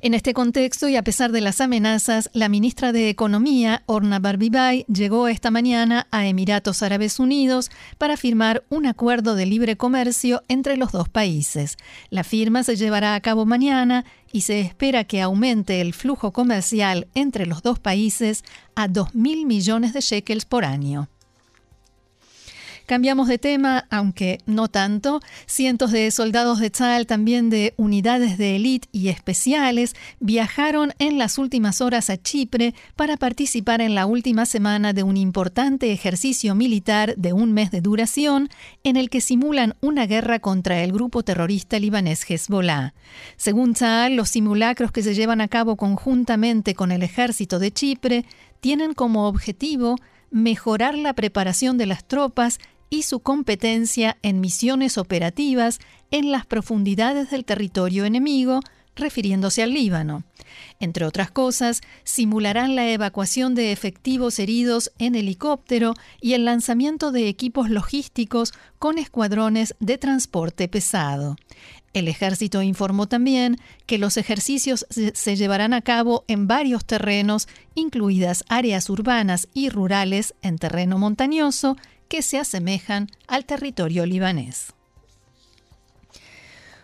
En 0.03 0.15
este 0.15 0.33
contexto 0.33 0.89
y 0.89 0.95
a 0.95 1.03
pesar 1.03 1.31
de 1.31 1.41
las 1.41 1.61
amenazas, 1.61 2.31
la 2.33 2.49
ministra 2.49 2.91
de 2.91 3.09
Economía, 3.09 3.83
Orna 3.85 4.17
Barbibay, 4.17 4.83
llegó 4.91 5.27
esta 5.27 5.51
mañana 5.51 6.07
a 6.09 6.25
Emiratos 6.25 6.81
Árabes 6.81 7.19
Unidos 7.19 7.69
para 7.99 8.17
firmar 8.17 8.63
un 8.69 8.87
acuerdo 8.87 9.35
de 9.35 9.45
libre 9.45 9.77
comercio 9.77 10.41
entre 10.47 10.75
los 10.75 10.91
dos 10.91 11.07
países. 11.07 11.77
La 12.09 12.23
firma 12.23 12.63
se 12.63 12.77
llevará 12.77 13.13
a 13.13 13.21
cabo 13.21 13.45
mañana 13.45 14.03
y 14.31 14.41
se 14.41 14.59
espera 14.61 15.03
que 15.03 15.21
aumente 15.21 15.81
el 15.81 15.93
flujo 15.93 16.31
comercial 16.31 17.07
entre 17.13 17.45
los 17.45 17.61
dos 17.61 17.77
países 17.77 18.43
a 18.73 18.87
2.000 18.87 19.45
millones 19.45 19.93
de 19.93 20.01
shekels 20.01 20.45
por 20.45 20.65
año. 20.65 21.09
Cambiamos 22.91 23.29
de 23.29 23.37
tema, 23.37 23.85
aunque 23.89 24.39
no 24.45 24.67
tanto. 24.67 25.21
Cientos 25.45 25.93
de 25.93 26.11
soldados 26.11 26.59
de 26.59 26.69
Tzal, 26.69 27.07
también 27.07 27.49
de 27.49 27.73
unidades 27.77 28.37
de 28.37 28.57
élite 28.57 28.89
y 28.91 29.07
especiales, 29.07 29.95
viajaron 30.19 30.91
en 30.99 31.17
las 31.17 31.37
últimas 31.37 31.79
horas 31.79 32.09
a 32.09 32.17
Chipre 32.17 32.75
para 32.97 33.15
participar 33.15 33.79
en 33.79 33.95
la 33.95 34.05
última 34.05 34.45
semana 34.45 34.91
de 34.91 35.03
un 35.03 35.15
importante 35.15 35.93
ejercicio 35.93 36.53
militar 36.53 37.15
de 37.15 37.31
un 37.31 37.53
mes 37.53 37.71
de 37.71 37.79
duración 37.79 38.49
en 38.83 38.97
el 38.97 39.09
que 39.09 39.21
simulan 39.21 39.77
una 39.79 40.05
guerra 40.05 40.39
contra 40.39 40.83
el 40.83 40.91
grupo 40.91 41.23
terrorista 41.23 41.79
libanés 41.79 42.29
Hezbollah. 42.29 42.93
Según 43.37 43.73
Tzal, 43.73 44.17
los 44.17 44.27
simulacros 44.27 44.91
que 44.91 45.01
se 45.01 45.15
llevan 45.15 45.39
a 45.39 45.47
cabo 45.47 45.77
conjuntamente 45.77 46.75
con 46.75 46.91
el 46.91 47.03
ejército 47.03 47.57
de 47.57 47.71
Chipre 47.71 48.25
tienen 48.59 48.93
como 48.93 49.29
objetivo 49.29 49.95
mejorar 50.29 50.97
la 50.97 51.13
preparación 51.13 51.77
de 51.77 51.85
las 51.85 52.05
tropas 52.05 52.59
y 52.91 53.03
su 53.03 53.21
competencia 53.21 54.17
en 54.21 54.41
misiones 54.41 54.99
operativas 54.99 55.79
en 56.11 56.29
las 56.29 56.45
profundidades 56.45 57.31
del 57.31 57.45
territorio 57.45 58.03
enemigo, 58.05 58.59
refiriéndose 58.95 59.63
al 59.63 59.73
Líbano. 59.73 60.23
Entre 60.81 61.05
otras 61.05 61.31
cosas, 61.31 61.81
simularán 62.03 62.75
la 62.75 62.91
evacuación 62.91 63.55
de 63.55 63.71
efectivos 63.71 64.37
heridos 64.39 64.91
en 64.99 65.15
helicóptero 65.15 65.93
y 66.19 66.33
el 66.33 66.43
lanzamiento 66.43 67.13
de 67.13 67.29
equipos 67.29 67.69
logísticos 67.69 68.53
con 68.77 68.97
escuadrones 68.97 69.73
de 69.79 69.97
transporte 69.97 70.67
pesado. 70.67 71.37
El 71.93 72.09
ejército 72.09 72.61
informó 72.61 73.07
también 73.07 73.57
que 73.85 73.97
los 73.97 74.17
ejercicios 74.17 74.85
se 74.89 75.35
llevarán 75.37 75.73
a 75.73 75.81
cabo 75.81 76.25
en 76.27 76.47
varios 76.47 76.83
terrenos, 76.83 77.47
incluidas 77.73 78.43
áreas 78.49 78.89
urbanas 78.89 79.47
y 79.53 79.69
rurales 79.69 80.33
en 80.41 80.57
terreno 80.57 80.97
montañoso 80.97 81.77
que 82.11 82.21
se 82.21 82.37
asemejan 82.37 83.07
al 83.25 83.45
territorio 83.45 84.05
libanés. 84.05 84.73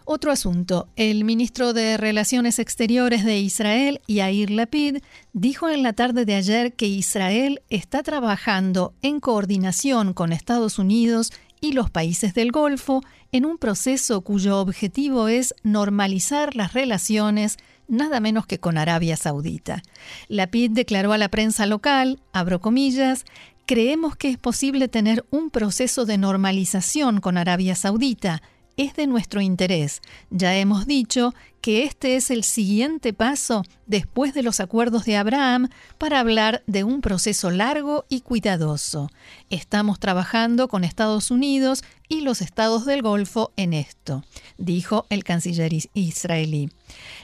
Otro 0.05 0.31
asunto. 0.31 0.87
El 0.95 1.25
ministro 1.25 1.73
de 1.73 1.97
Relaciones 1.97 2.59
Exteriores 2.59 3.25
de 3.25 3.37
Israel, 3.37 3.99
Yair 4.07 4.49
Lapid, 4.49 4.99
dijo 5.33 5.69
en 5.69 5.83
la 5.83 5.91
tarde 5.91 6.23
de 6.23 6.35
ayer 6.35 6.71
que 6.75 6.87
Israel 6.87 7.61
está 7.67 8.03
trabajando 8.03 8.93
en 9.01 9.19
coordinación 9.19 10.13
con 10.13 10.31
Estados 10.31 10.79
Unidos 10.79 11.33
y 11.59 11.73
los 11.73 11.89
países 11.89 12.33
del 12.33 12.53
Golfo 12.53 13.01
en 13.33 13.45
un 13.45 13.57
proceso 13.57 14.21
cuyo 14.21 14.61
objetivo 14.61 15.27
es 15.27 15.53
normalizar 15.61 16.55
las 16.55 16.71
relaciones 16.71 17.57
nada 17.89 18.19
menos 18.19 18.45
que 18.45 18.59
con 18.59 18.77
Arabia 18.77 19.17
Saudita. 19.17 19.81
Lapid 20.27 20.71
declaró 20.71 21.13
a 21.13 21.17
la 21.17 21.29
prensa 21.29 21.65
local, 21.65 22.19
abro 22.33 22.59
comillas, 22.59 23.25
creemos 23.67 24.15
que 24.15 24.29
es 24.29 24.37
posible 24.39 24.87
tener 24.87 25.25
un 25.29 25.51
proceso 25.51 26.05
de 26.05 26.17
normalización 26.17 27.19
con 27.19 27.37
Arabia 27.37 27.75
Saudita. 27.75 28.41
Es 28.77 28.95
de 28.95 29.07
nuestro 29.07 29.41
interés. 29.41 30.01
Ya 30.29 30.55
hemos 30.55 30.85
dicho 30.85 31.33
que 31.61 31.83
este 31.83 32.15
es 32.15 32.31
el 32.31 32.43
siguiente 32.43 33.11
paso 33.11 33.63
después 33.85 34.33
de 34.33 34.43
los 34.43 34.59
acuerdos 34.59 35.03
de 35.03 35.17
Abraham 35.17 35.67
para 35.97 36.19
hablar 36.19 36.63
de 36.65 36.83
un 36.83 37.01
proceso 37.01 37.51
largo 37.51 38.05
y 38.07 38.21
cuidadoso. 38.21 39.09
Estamos 39.49 39.99
trabajando 39.99 40.69
con 40.69 40.83
Estados 40.83 41.29
Unidos 41.29 41.83
y 42.07 42.21
los 42.21 42.41
estados 42.41 42.85
del 42.85 43.01
Golfo 43.01 43.51
en 43.57 43.73
esto, 43.73 44.23
dijo 44.57 45.07
el 45.09 45.23
canciller 45.23 45.73
israelí. 45.93 46.69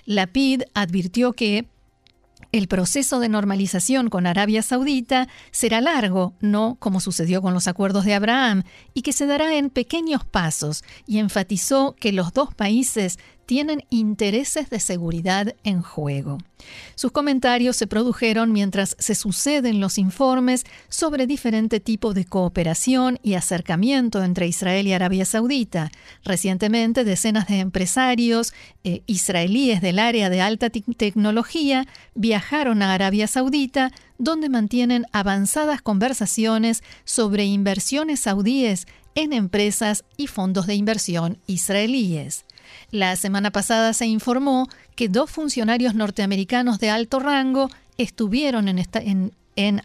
Lapid 0.05 0.63
advirtió 0.73 1.33
que 1.33 1.67
el 2.53 2.67
proceso 2.67 3.19
de 3.19 3.29
normalización 3.29 4.09
con 4.09 4.27
Arabia 4.27 4.61
Saudita 4.61 5.27
será 5.49 5.81
largo, 5.81 6.35
no 6.39 6.77
como 6.79 6.99
sucedió 6.99 7.41
con 7.41 7.55
los 7.55 7.67
acuerdos 7.67 8.05
de 8.05 8.13
Abraham, 8.13 8.61
y 8.93 9.01
que 9.01 9.11
se 9.11 9.25
dará 9.25 9.55
en 9.55 9.71
pequeños 9.71 10.23
pasos, 10.23 10.83
y 11.07 11.17
enfatizó 11.17 11.95
que 11.99 12.13
los 12.13 12.31
dos 12.31 12.53
países 12.53 13.17
tienen 13.45 13.83
intereses 13.89 14.69
de 14.69 14.79
seguridad 14.79 15.55
en 15.63 15.81
juego. 15.81 16.37
Sus 16.95 17.11
comentarios 17.11 17.75
se 17.75 17.87
produjeron 17.87 18.51
mientras 18.51 18.95
se 18.99 19.15
suceden 19.15 19.79
los 19.79 19.97
informes 19.97 20.63
sobre 20.87 21.27
diferente 21.27 21.79
tipo 21.79 22.13
de 22.13 22.25
cooperación 22.25 23.19
y 23.21 23.33
acercamiento 23.33 24.23
entre 24.23 24.47
Israel 24.47 24.87
y 24.87 24.93
Arabia 24.93 25.25
Saudita. 25.25 25.91
Recientemente, 26.23 27.03
decenas 27.03 27.47
de 27.47 27.59
empresarios 27.59 28.53
eh, 28.83 29.01
israelíes 29.07 29.81
del 29.81 29.99
área 29.99 30.29
de 30.29 30.41
alta 30.41 30.69
tecnología 30.69 31.85
viajaron 32.15 32.81
a 32.81 32.93
Arabia 32.93 33.27
Saudita, 33.27 33.91
donde 34.17 34.47
mantienen 34.47 35.05
avanzadas 35.11 35.81
conversaciones 35.81 36.83
sobre 37.03 37.45
inversiones 37.45 38.21
saudíes 38.21 38.87
en 39.15 39.33
empresas 39.33 40.05
y 40.17 40.27
fondos 40.27 40.65
de 40.65 40.75
inversión 40.75 41.37
israelíes. 41.45 42.45
La 42.91 43.15
semana 43.15 43.51
pasada 43.51 43.93
se 43.93 44.05
informó 44.05 44.67
que 44.95 45.09
dos 45.09 45.31
funcionarios 45.31 45.95
norteamericanos 45.95 46.79
de 46.79 46.89
alto 46.89 47.19
rango 47.19 47.69
estuvieron 47.97 48.67
en, 48.67 49.31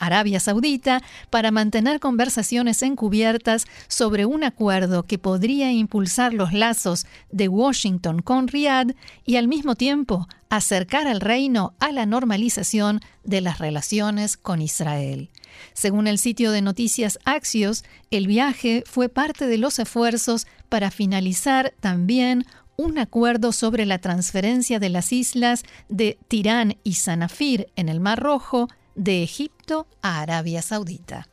Arabia 0.00 0.40
Saudita 0.40 1.02
para 1.28 1.50
mantener 1.50 2.00
conversaciones 2.00 2.82
encubiertas 2.82 3.66
sobre 3.86 4.24
un 4.24 4.42
acuerdo 4.42 5.02
que 5.02 5.18
podría 5.18 5.70
impulsar 5.72 6.32
los 6.32 6.54
lazos 6.54 7.04
de 7.30 7.48
Washington 7.48 8.22
con 8.22 8.48
Riad 8.48 8.92
y 9.26 9.36
al 9.36 9.46
mismo 9.46 9.74
tiempo 9.74 10.26
acercar 10.48 11.06
al 11.06 11.20
reino 11.20 11.74
a 11.80 11.92
la 11.92 12.06
normalización 12.06 13.00
de 13.24 13.42
las 13.42 13.58
relaciones 13.58 14.38
con 14.38 14.62
Israel. 14.62 15.28
Según 15.74 16.06
el 16.06 16.18
sitio 16.18 16.50
de 16.50 16.62
noticias 16.62 17.18
Axios, 17.24 17.84
el 18.10 18.26
viaje 18.26 18.84
fue 18.86 19.08
parte 19.08 19.46
de 19.46 19.58
los 19.58 19.78
esfuerzos 19.78 20.46
para 20.68 20.90
finalizar 20.90 21.74
también 21.80 22.46
un 22.78 22.96
acuerdo 22.96 23.50
sobre 23.50 23.86
la 23.86 23.98
transferencia 23.98 24.78
de 24.78 24.88
las 24.88 25.12
islas 25.12 25.64
de 25.88 26.16
Tirán 26.28 26.76
y 26.84 26.94
Sanafir 26.94 27.66
en 27.74 27.88
el 27.88 27.98
Mar 27.98 28.20
Rojo 28.20 28.68
de 28.94 29.24
Egipto 29.24 29.88
a 30.00 30.20
Arabia 30.20 30.62
Saudita. 30.62 31.28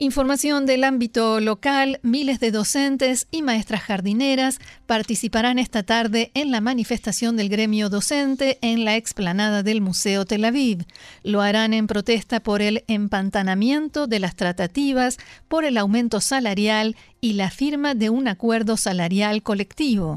Información 0.00 0.66
del 0.66 0.82
ámbito 0.82 1.38
local, 1.38 2.00
miles 2.02 2.40
de 2.40 2.50
docentes 2.50 3.28
y 3.30 3.42
maestras 3.42 3.80
jardineras 3.80 4.58
participarán 4.86 5.60
esta 5.60 5.84
tarde 5.84 6.32
en 6.34 6.50
la 6.50 6.60
manifestación 6.60 7.36
del 7.36 7.48
gremio 7.48 7.88
docente 7.88 8.58
en 8.60 8.84
la 8.84 8.96
explanada 8.96 9.62
del 9.62 9.80
Museo 9.80 10.24
Tel 10.24 10.46
Aviv. 10.46 10.84
Lo 11.22 11.42
harán 11.42 11.72
en 11.72 11.86
protesta 11.86 12.40
por 12.40 12.60
el 12.60 12.82
empantanamiento 12.88 14.08
de 14.08 14.18
las 14.18 14.34
tratativas, 14.34 15.16
por 15.46 15.64
el 15.64 15.76
aumento 15.76 16.20
salarial 16.20 16.96
y 17.20 17.34
la 17.34 17.52
firma 17.52 17.94
de 17.94 18.10
un 18.10 18.26
acuerdo 18.26 18.76
salarial 18.76 19.44
colectivo. 19.44 20.16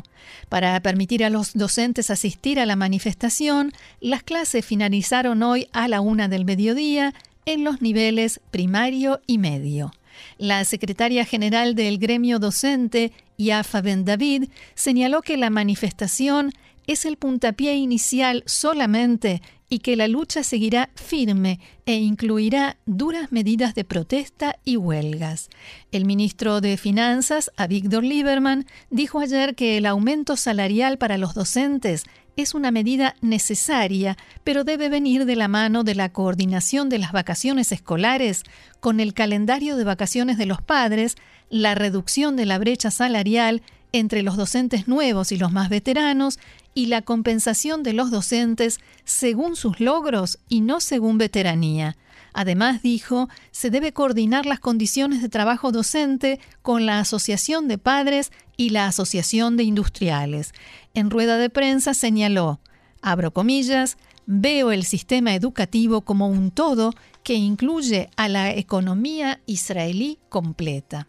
Para 0.49 0.79
permitir 0.81 1.23
a 1.23 1.29
los 1.29 1.53
docentes 1.53 2.09
asistir 2.09 2.59
a 2.59 2.65
la 2.65 2.75
manifestación, 2.75 3.73
las 4.01 4.23
clases 4.23 4.65
finalizaron 4.65 5.43
hoy 5.43 5.67
a 5.71 5.87
la 5.87 6.01
una 6.01 6.27
del 6.27 6.45
mediodía 6.45 7.13
en 7.47 7.63
los 7.63 7.81
niveles 7.81 8.41
primario 8.51 9.21
y 9.25 9.37
medio. 9.37 9.93
La 10.37 10.63
secretaria 10.65 11.23
general 11.23 11.75
del 11.75 11.97
gremio 11.97 12.39
docente, 12.39 13.13
Yafa 13.37 13.81
Ben 13.81 14.03
David, 14.03 14.49
señaló 14.75 15.21
que 15.21 15.37
la 15.37 15.49
manifestación 15.49 16.51
es 16.87 17.05
el 17.05 17.15
puntapié 17.15 17.75
inicial 17.75 18.43
solamente 18.45 19.41
y 19.69 19.79
que 19.79 19.95
la 19.95 20.07
lucha 20.09 20.43
seguirá 20.43 20.89
firme 20.95 21.59
e 21.85 21.95
incluirá 21.95 22.77
duras 22.85 23.31
medidas 23.31 23.75
de 23.75 23.85
protesta 23.85 24.59
y 24.65 24.75
huelgas. 24.75 25.49
El 25.91 26.05
ministro 26.05 26.59
de 26.59 26.75
Finanzas, 26.75 27.51
Avigdor 27.55 28.03
Lieberman, 28.03 28.65
dijo 28.89 29.19
ayer 29.19 29.55
que 29.55 29.77
el 29.77 29.85
aumento 29.85 30.35
salarial 30.35 30.97
para 30.97 31.17
los 31.17 31.33
docentes 31.33 32.03
es 32.37 32.53
una 32.53 32.71
medida 32.71 33.15
necesaria, 33.19 34.15
pero 34.43 34.63
debe 34.63 34.87
venir 34.87 35.25
de 35.25 35.35
la 35.35 35.47
mano 35.47 35.83
de 35.83 35.95
la 35.95 36.09
coordinación 36.09 36.87
de 36.87 36.99
las 36.99 37.11
vacaciones 37.11 37.71
escolares 37.71 38.43
con 38.79 38.99
el 38.99 39.13
calendario 39.13 39.75
de 39.75 39.83
vacaciones 39.83 40.37
de 40.37 40.45
los 40.45 40.61
padres, 40.61 41.15
la 41.49 41.75
reducción 41.75 42.35
de 42.35 42.45
la 42.45 42.59
brecha 42.59 42.91
salarial 42.91 43.63
entre 43.91 44.21
los 44.21 44.37
docentes 44.37 44.87
nuevos 44.87 45.31
y 45.31 45.37
los 45.37 45.51
más 45.51 45.69
veteranos 45.69 46.39
y 46.73 46.85
la 46.85 47.01
compensación 47.01 47.81
de 47.81 47.93
los 47.93 48.11
docentes 48.11 48.79
según 49.03 49.55
sus 49.55 49.79
logros 49.79 50.39
y 50.47 50.61
no 50.61 50.79
según 50.79 51.17
veteranía. 51.17 51.97
Además, 52.39 52.83
dijo, 52.83 53.29
se 53.49 53.71
debe 53.71 53.93
coordinar 53.93 54.45
las 54.45 54.59
condiciones 54.59 55.23
de 55.23 55.27
trabajo 55.27 55.71
docente 55.71 56.39
con 56.61 56.85
la 56.85 56.99
Asociación 56.99 57.67
de 57.67 57.79
Padres 57.79 58.31
y 58.57 58.69
la 58.69 58.85
Asociación 58.85 59.57
de 59.57 59.63
Industriales. 59.63 60.53
En 60.93 61.09
rueda 61.09 61.39
de 61.39 61.49
prensa 61.49 61.95
señaló, 61.95 62.59
abro 63.01 63.33
comillas, 63.33 63.97
veo 64.27 64.71
el 64.71 64.83
sistema 64.83 65.33
educativo 65.33 66.01
como 66.01 66.27
un 66.27 66.51
todo 66.51 66.93
que 67.23 67.33
incluye 67.33 68.11
a 68.17 68.29
la 68.29 68.51
economía 68.51 69.41
israelí 69.47 70.19
completa. 70.29 71.07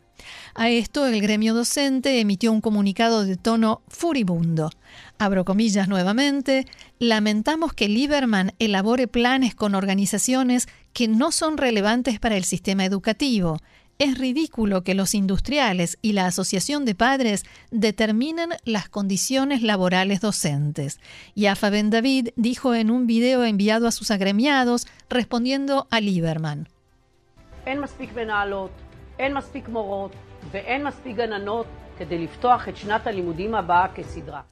A 0.55 0.71
esto 0.71 1.07
el 1.07 1.21
gremio 1.21 1.55
docente 1.55 2.21
emitió 2.21 2.53
un 2.53 2.61
comunicado 2.61 3.25
de 3.25 3.37
tono 3.37 3.83
furibundo. 3.89 4.71
Abro 5.19 5.45
comillas 5.45 5.89
nuevamente, 5.89 6.67
lamentamos 6.99 7.73
que 7.73 7.89
Lieberman 7.89 8.53
elabore 8.59 9.09
planes 9.09 9.55
con 9.55 9.75
organizaciones 9.75 10.69
que 10.99 11.07
no 11.07 11.31
son 11.31 11.59
relevantes 11.59 12.19
para 12.19 12.37
el 12.37 12.43
sistema 12.43 12.85
educativo. 12.85 13.59
Es 14.01 14.19
ridículo 14.19 14.83
que 14.83 14.95
los 14.95 15.15
industriales 15.15 15.97
y 16.03 16.13
la 16.13 16.27
Asociación 16.27 16.85
de 16.85 16.97
Padres 16.97 17.45
determinen 17.71 18.49
las 18.65 18.89
condiciones 18.89 19.63
laborales 19.63 20.21
docentes. 20.21 20.99
Yafa 21.37 21.71
Ben 21.71 21.91
David 21.91 22.31
dijo 22.35 22.75
en 22.75 22.91
un 22.91 23.07
video 23.07 23.45
enviado 23.45 23.87
a 23.87 23.93
sus 23.93 24.11
agremiados 24.11 24.89
respondiendo 25.09 25.87
a 25.93 26.01
Lieberman. 26.01 26.69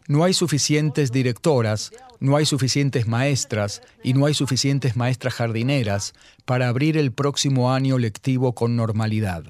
No 0.08 0.24
hay 0.24 0.34
suficientes 0.34 1.12
directoras, 1.12 1.92
no 2.20 2.36
hay 2.36 2.46
suficientes 2.46 3.06
maestras 3.06 3.82
y 4.02 4.14
no 4.14 4.26
hay 4.26 4.34
suficientes 4.34 4.96
maestras 4.96 5.34
jardineras 5.34 6.12
para 6.44 6.68
abrir 6.68 6.96
el 6.96 7.12
próximo 7.12 7.72
año 7.72 7.98
lectivo 7.98 8.54
con 8.54 8.76
normalidad. 8.76 9.44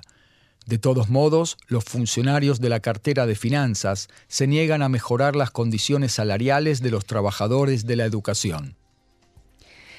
De 0.67 0.79
todos 0.79 1.09
modos, 1.09 1.59
los 1.69 1.85
funcionarios 1.85 2.61
de 2.61 2.69
la 2.69 2.81
cartera 2.81 3.25
de 3.25 3.37
finanzas 3.37 4.09
se 4.27 4.49
niegan 4.49 4.83
a 4.83 4.89
mejorar 4.89 5.37
las 5.37 5.53
condiciones 5.53 6.13
salariales 6.13 6.83
de 6.83 6.91
los 6.91 7.07
trabajadores 7.07 7.87
de 7.87 7.95
la 7.95 8.05
educación. 8.05 8.77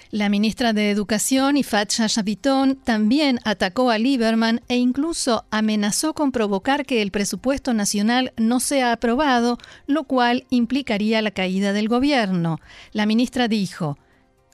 La 0.09 0.29
ministra 0.29 0.71
de 0.71 0.89
Educación, 0.89 1.57
Ifat 1.57 1.91
Shashaviton, 1.91 2.77
también 2.77 3.39
atacó 3.43 3.91
a 3.91 3.97
Lieberman 3.97 4.61
e 4.69 4.77
incluso 4.77 5.43
amenazó 5.51 6.13
con 6.13 6.31
provocar 6.31 6.85
que 6.85 7.01
el 7.01 7.11
presupuesto 7.11 7.73
nacional 7.73 8.31
no 8.37 8.61
sea 8.61 8.93
aprobado, 8.93 9.57
lo 9.85 10.05
cual 10.05 10.45
implicaría 10.49 11.21
la 11.21 11.31
caída 11.31 11.73
del 11.73 11.89
gobierno. 11.89 12.61
La 12.93 13.05
ministra 13.05 13.49
dijo, 13.49 13.97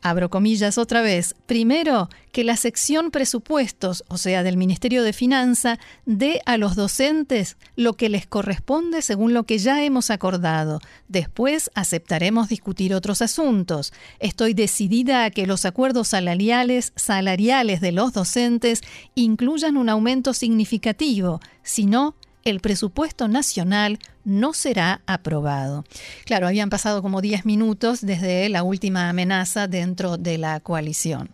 abro 0.04 0.30
comillas 0.30 0.78
otra 0.78 1.02
vez, 1.02 1.34
primero, 1.46 2.10
que 2.32 2.44
la 2.44 2.58
sección 2.58 3.10
presupuestos, 3.10 4.04
o 4.10 4.18
sea, 4.18 4.44
del 4.44 4.58
Ministerio 4.58 5.04
de 5.04 5.14
Finanza, 5.14 5.80
dé 6.06 6.42
a 6.46 6.58
los 6.58 6.76
docentes 6.76 7.58
lo 7.76 7.94
que 7.94 8.10
les 8.10 8.28
corresponde 8.28 9.02
según 9.02 9.34
lo 9.34 9.44
que 9.44 9.58
ya 9.58 9.84
hemos 9.84 10.12
acordado. 10.12 10.82
Después 11.08 11.72
aceptaremos 11.74 12.50
discutir 12.50 12.94
otros 12.94 13.22
asuntos. 13.22 13.94
Estoy 14.20 14.54
decidida 14.54 15.26
a 15.26 15.32
que 15.32 15.48
los 15.48 15.66
acuerdos 15.66 16.10
salariales, 16.10 16.92
salariales 16.96 17.82
de 17.82 17.92
los 17.92 18.14
docentes 18.14 18.82
incluyan 19.16 19.78
un 19.78 19.90
aumento 19.90 20.34
significativo, 20.34 21.40
si 21.64 21.86
no, 21.86 22.16
el 22.44 22.60
presupuesto 22.60 23.28
nacional 23.28 24.00
no 24.24 24.54
será 24.54 25.02
aprobado. 25.06 25.86
Claro, 26.26 26.48
habían 26.48 26.70
pasado 26.70 27.02
como 27.02 27.22
10 27.22 27.46
minutos 27.46 28.02
desde 28.02 28.50
la 28.50 28.64
última 28.64 29.10
amenaza 29.10 29.68
dentro 29.68 30.18
de 30.18 30.38
la 30.38 30.60
coalición. 30.60 31.30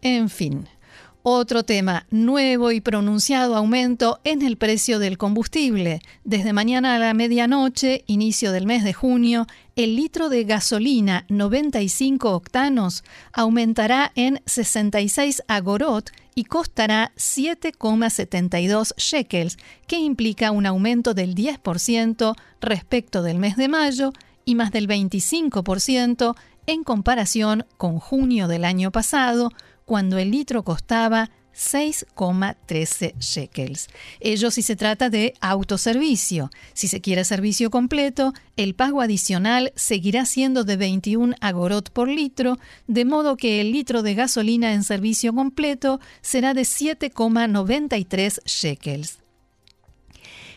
En 0.00 0.28
fin, 0.28 0.68
otro 1.22 1.62
tema, 1.62 2.06
nuevo 2.10 2.72
y 2.72 2.80
pronunciado 2.80 3.56
aumento 3.56 4.20
en 4.24 4.42
el 4.42 4.56
precio 4.56 4.98
del 4.98 5.18
combustible. 5.18 6.00
Desde 6.24 6.52
mañana 6.52 6.96
a 6.96 6.98
la 6.98 7.14
medianoche, 7.14 8.04
inicio 8.06 8.52
del 8.52 8.66
mes 8.66 8.84
de 8.84 8.92
junio, 8.92 9.46
el 9.76 9.96
litro 9.96 10.28
de 10.28 10.44
gasolina 10.44 11.24
95 11.28 12.30
octanos 12.30 13.04
aumentará 13.32 14.12
en 14.14 14.42
66 14.46 15.42
agorot 15.48 16.10
y 16.34 16.44
costará 16.44 17.12
7,72 17.16 18.94
shekels, 18.96 19.58
que 19.86 19.98
implica 19.98 20.50
un 20.50 20.66
aumento 20.66 21.14
del 21.14 21.34
10% 21.34 22.34
respecto 22.60 23.22
del 23.22 23.38
mes 23.38 23.56
de 23.56 23.68
mayo 23.68 24.12
y 24.44 24.54
más 24.54 24.72
del 24.72 24.88
25% 24.88 26.34
en 26.66 26.84
comparación 26.84 27.66
con 27.76 27.98
junio 27.98 28.48
del 28.48 28.64
año 28.64 28.90
pasado, 28.90 29.50
cuando 29.92 30.16
el 30.16 30.30
litro 30.30 30.62
costaba 30.62 31.28
6,13 31.54 33.14
shekels. 33.18 33.88
Ello 34.20 34.50
si 34.50 34.62
se 34.62 34.74
trata 34.74 35.10
de 35.10 35.34
autoservicio. 35.42 36.48
Si 36.72 36.88
se 36.88 37.02
quiere 37.02 37.24
servicio 37.24 37.70
completo, 37.70 38.32
el 38.56 38.74
pago 38.74 39.02
adicional 39.02 39.70
seguirá 39.76 40.24
siendo 40.24 40.64
de 40.64 40.78
21 40.78 41.34
agorot 41.42 41.90
por 41.90 42.08
litro, 42.08 42.58
de 42.86 43.04
modo 43.04 43.36
que 43.36 43.60
el 43.60 43.70
litro 43.70 44.02
de 44.02 44.14
gasolina 44.14 44.72
en 44.72 44.82
servicio 44.82 45.34
completo 45.34 46.00
será 46.22 46.54
de 46.54 46.62
7,93 46.62 48.40
shekels. 48.46 49.18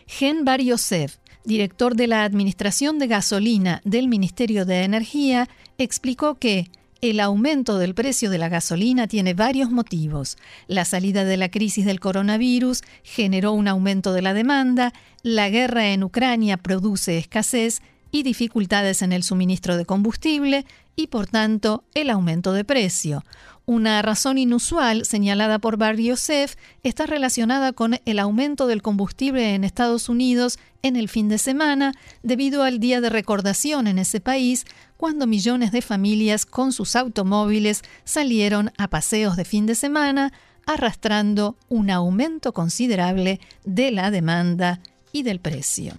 Gen 0.06 0.46
Bar 0.46 0.62
Yosef, 0.62 1.16
director 1.44 1.94
de 1.94 2.06
la 2.06 2.24
Administración 2.24 2.98
de 2.98 3.08
Gasolina 3.08 3.82
del 3.84 4.08
Ministerio 4.08 4.64
de 4.64 4.84
Energía, 4.84 5.46
explicó 5.76 6.36
que 6.36 6.70
el 7.00 7.20
aumento 7.20 7.78
del 7.78 7.94
precio 7.94 8.30
de 8.30 8.38
la 8.38 8.48
gasolina 8.48 9.06
tiene 9.06 9.34
varios 9.34 9.70
motivos. 9.70 10.36
La 10.66 10.84
salida 10.84 11.24
de 11.24 11.36
la 11.36 11.50
crisis 11.50 11.84
del 11.84 12.00
coronavirus 12.00 12.82
generó 13.02 13.52
un 13.52 13.68
aumento 13.68 14.12
de 14.12 14.22
la 14.22 14.34
demanda, 14.34 14.92
la 15.22 15.48
guerra 15.50 15.88
en 15.88 16.04
Ucrania 16.04 16.56
produce 16.56 17.18
escasez 17.18 17.82
y 18.10 18.22
dificultades 18.22 19.02
en 19.02 19.12
el 19.12 19.22
suministro 19.22 19.76
de 19.76 19.84
combustible, 19.84 20.64
y 20.96 21.08
por 21.08 21.26
tanto 21.26 21.84
el 21.94 22.10
aumento 22.10 22.52
de 22.52 22.64
precio. 22.64 23.22
Una 23.66 24.00
razón 24.00 24.38
inusual 24.38 25.04
señalada 25.04 25.58
por 25.58 25.76
Bar 25.76 25.96
Yosef 25.96 26.54
está 26.82 27.04
relacionada 27.04 27.72
con 27.72 27.98
el 28.04 28.18
aumento 28.20 28.66
del 28.66 28.80
combustible 28.80 29.54
en 29.54 29.64
Estados 29.64 30.08
Unidos 30.08 30.58
en 30.82 30.94
el 30.94 31.08
fin 31.08 31.28
de 31.28 31.38
semana 31.38 31.92
debido 32.22 32.62
al 32.62 32.78
día 32.78 33.00
de 33.00 33.10
recordación 33.10 33.88
en 33.88 33.98
ese 33.98 34.20
país 34.20 34.64
cuando 34.96 35.26
millones 35.26 35.72
de 35.72 35.82
familias 35.82 36.46
con 36.46 36.72
sus 36.72 36.94
automóviles 36.96 37.82
salieron 38.04 38.72
a 38.78 38.88
paseos 38.88 39.36
de 39.36 39.44
fin 39.44 39.66
de 39.66 39.74
semana 39.74 40.32
arrastrando 40.64 41.56
un 41.68 41.90
aumento 41.90 42.52
considerable 42.52 43.40
de 43.64 43.90
la 43.90 44.10
demanda 44.10 44.80
y 45.12 45.24
del 45.24 45.40
precio. 45.40 45.94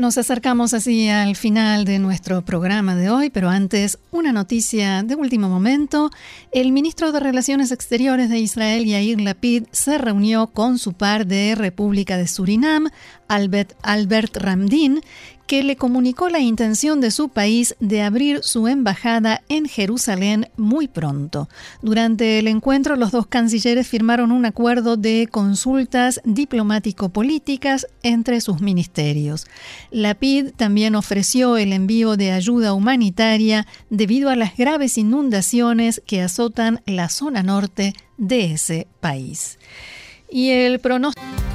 Nos 0.00 0.16
acercamos 0.16 0.72
así 0.72 1.10
al 1.10 1.36
final 1.36 1.84
de 1.84 1.98
nuestro 1.98 2.40
programa 2.40 2.96
de 2.96 3.10
hoy, 3.10 3.28
pero 3.28 3.50
antes 3.50 3.98
una 4.10 4.32
noticia 4.32 5.02
de 5.02 5.14
último 5.14 5.50
momento. 5.50 6.08
El 6.52 6.72
ministro 6.72 7.12
de 7.12 7.20
Relaciones 7.20 7.70
Exteriores 7.70 8.30
de 8.30 8.38
Israel, 8.38 8.86
Yair 8.86 9.20
Lapid, 9.20 9.64
se 9.72 9.98
reunió 9.98 10.46
con 10.46 10.78
su 10.78 10.94
par 10.94 11.26
de 11.26 11.54
República 11.54 12.16
de 12.16 12.28
Surinam, 12.28 12.88
Albert, 13.28 13.74
Albert 13.82 14.38
Ramdin, 14.38 15.02
que 15.50 15.64
le 15.64 15.74
comunicó 15.74 16.28
la 16.28 16.38
intención 16.38 17.00
de 17.00 17.10
su 17.10 17.28
país 17.28 17.74
de 17.80 18.02
abrir 18.02 18.44
su 18.44 18.68
embajada 18.68 19.42
en 19.48 19.66
Jerusalén 19.66 20.48
muy 20.56 20.86
pronto. 20.86 21.48
Durante 21.82 22.38
el 22.38 22.46
encuentro, 22.46 22.94
los 22.94 23.10
dos 23.10 23.26
cancilleres 23.26 23.88
firmaron 23.88 24.30
un 24.30 24.46
acuerdo 24.46 24.96
de 24.96 25.26
consultas 25.28 26.20
diplomático-políticas 26.24 27.88
entre 28.04 28.40
sus 28.40 28.60
ministerios. 28.60 29.48
La 29.90 30.14
PID 30.14 30.52
también 30.56 30.94
ofreció 30.94 31.56
el 31.56 31.72
envío 31.72 32.16
de 32.16 32.30
ayuda 32.30 32.72
humanitaria 32.72 33.66
debido 33.88 34.30
a 34.30 34.36
las 34.36 34.56
graves 34.56 34.98
inundaciones 34.98 36.00
que 36.06 36.22
azotan 36.22 36.80
la 36.86 37.08
zona 37.08 37.42
norte 37.42 37.94
de 38.18 38.52
ese 38.52 38.86
país. 39.00 39.58
Y 40.30 40.50
el 40.50 40.78
pronóstico 40.78 41.49